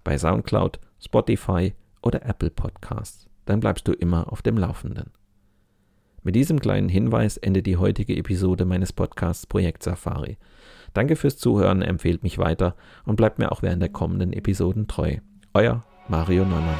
bei 0.06 0.18
SoundCloud, 0.18 0.80
Spotify 1.00 1.74
oder 2.02 2.26
Apple 2.26 2.52
Podcasts 2.52 3.28
dann 3.46 3.60
bleibst 3.60 3.88
du 3.88 3.94
immer 3.94 4.32
auf 4.32 4.42
dem 4.42 4.58
Laufenden. 4.58 5.12
Mit 6.24 6.36
diesem 6.36 6.60
kleinen 6.60 6.88
Hinweis 6.88 7.38
endet 7.38 7.66
die 7.66 7.78
heutige 7.78 8.16
Episode 8.16 8.64
meines 8.64 8.94
Podcasts 8.94 9.46
Projekt 9.46 9.84
Safari. 9.84 10.38
Danke 10.94 11.16
fürs 11.16 11.38
Zuhören, 11.38 11.82
empfehlt 11.82 12.24
mich 12.24 12.38
weiter 12.38 12.76
und 13.06 13.16
bleibt 13.16 13.40
mir 13.40 13.52
auch 13.52 13.62
während 13.62 13.82
der 13.82 13.90
kommenden 13.90 14.34
Episoden 14.34 14.88
treu. 14.88 15.18
Euer 15.54 15.84
Mario 16.08 16.46
Neumann. 16.46 16.80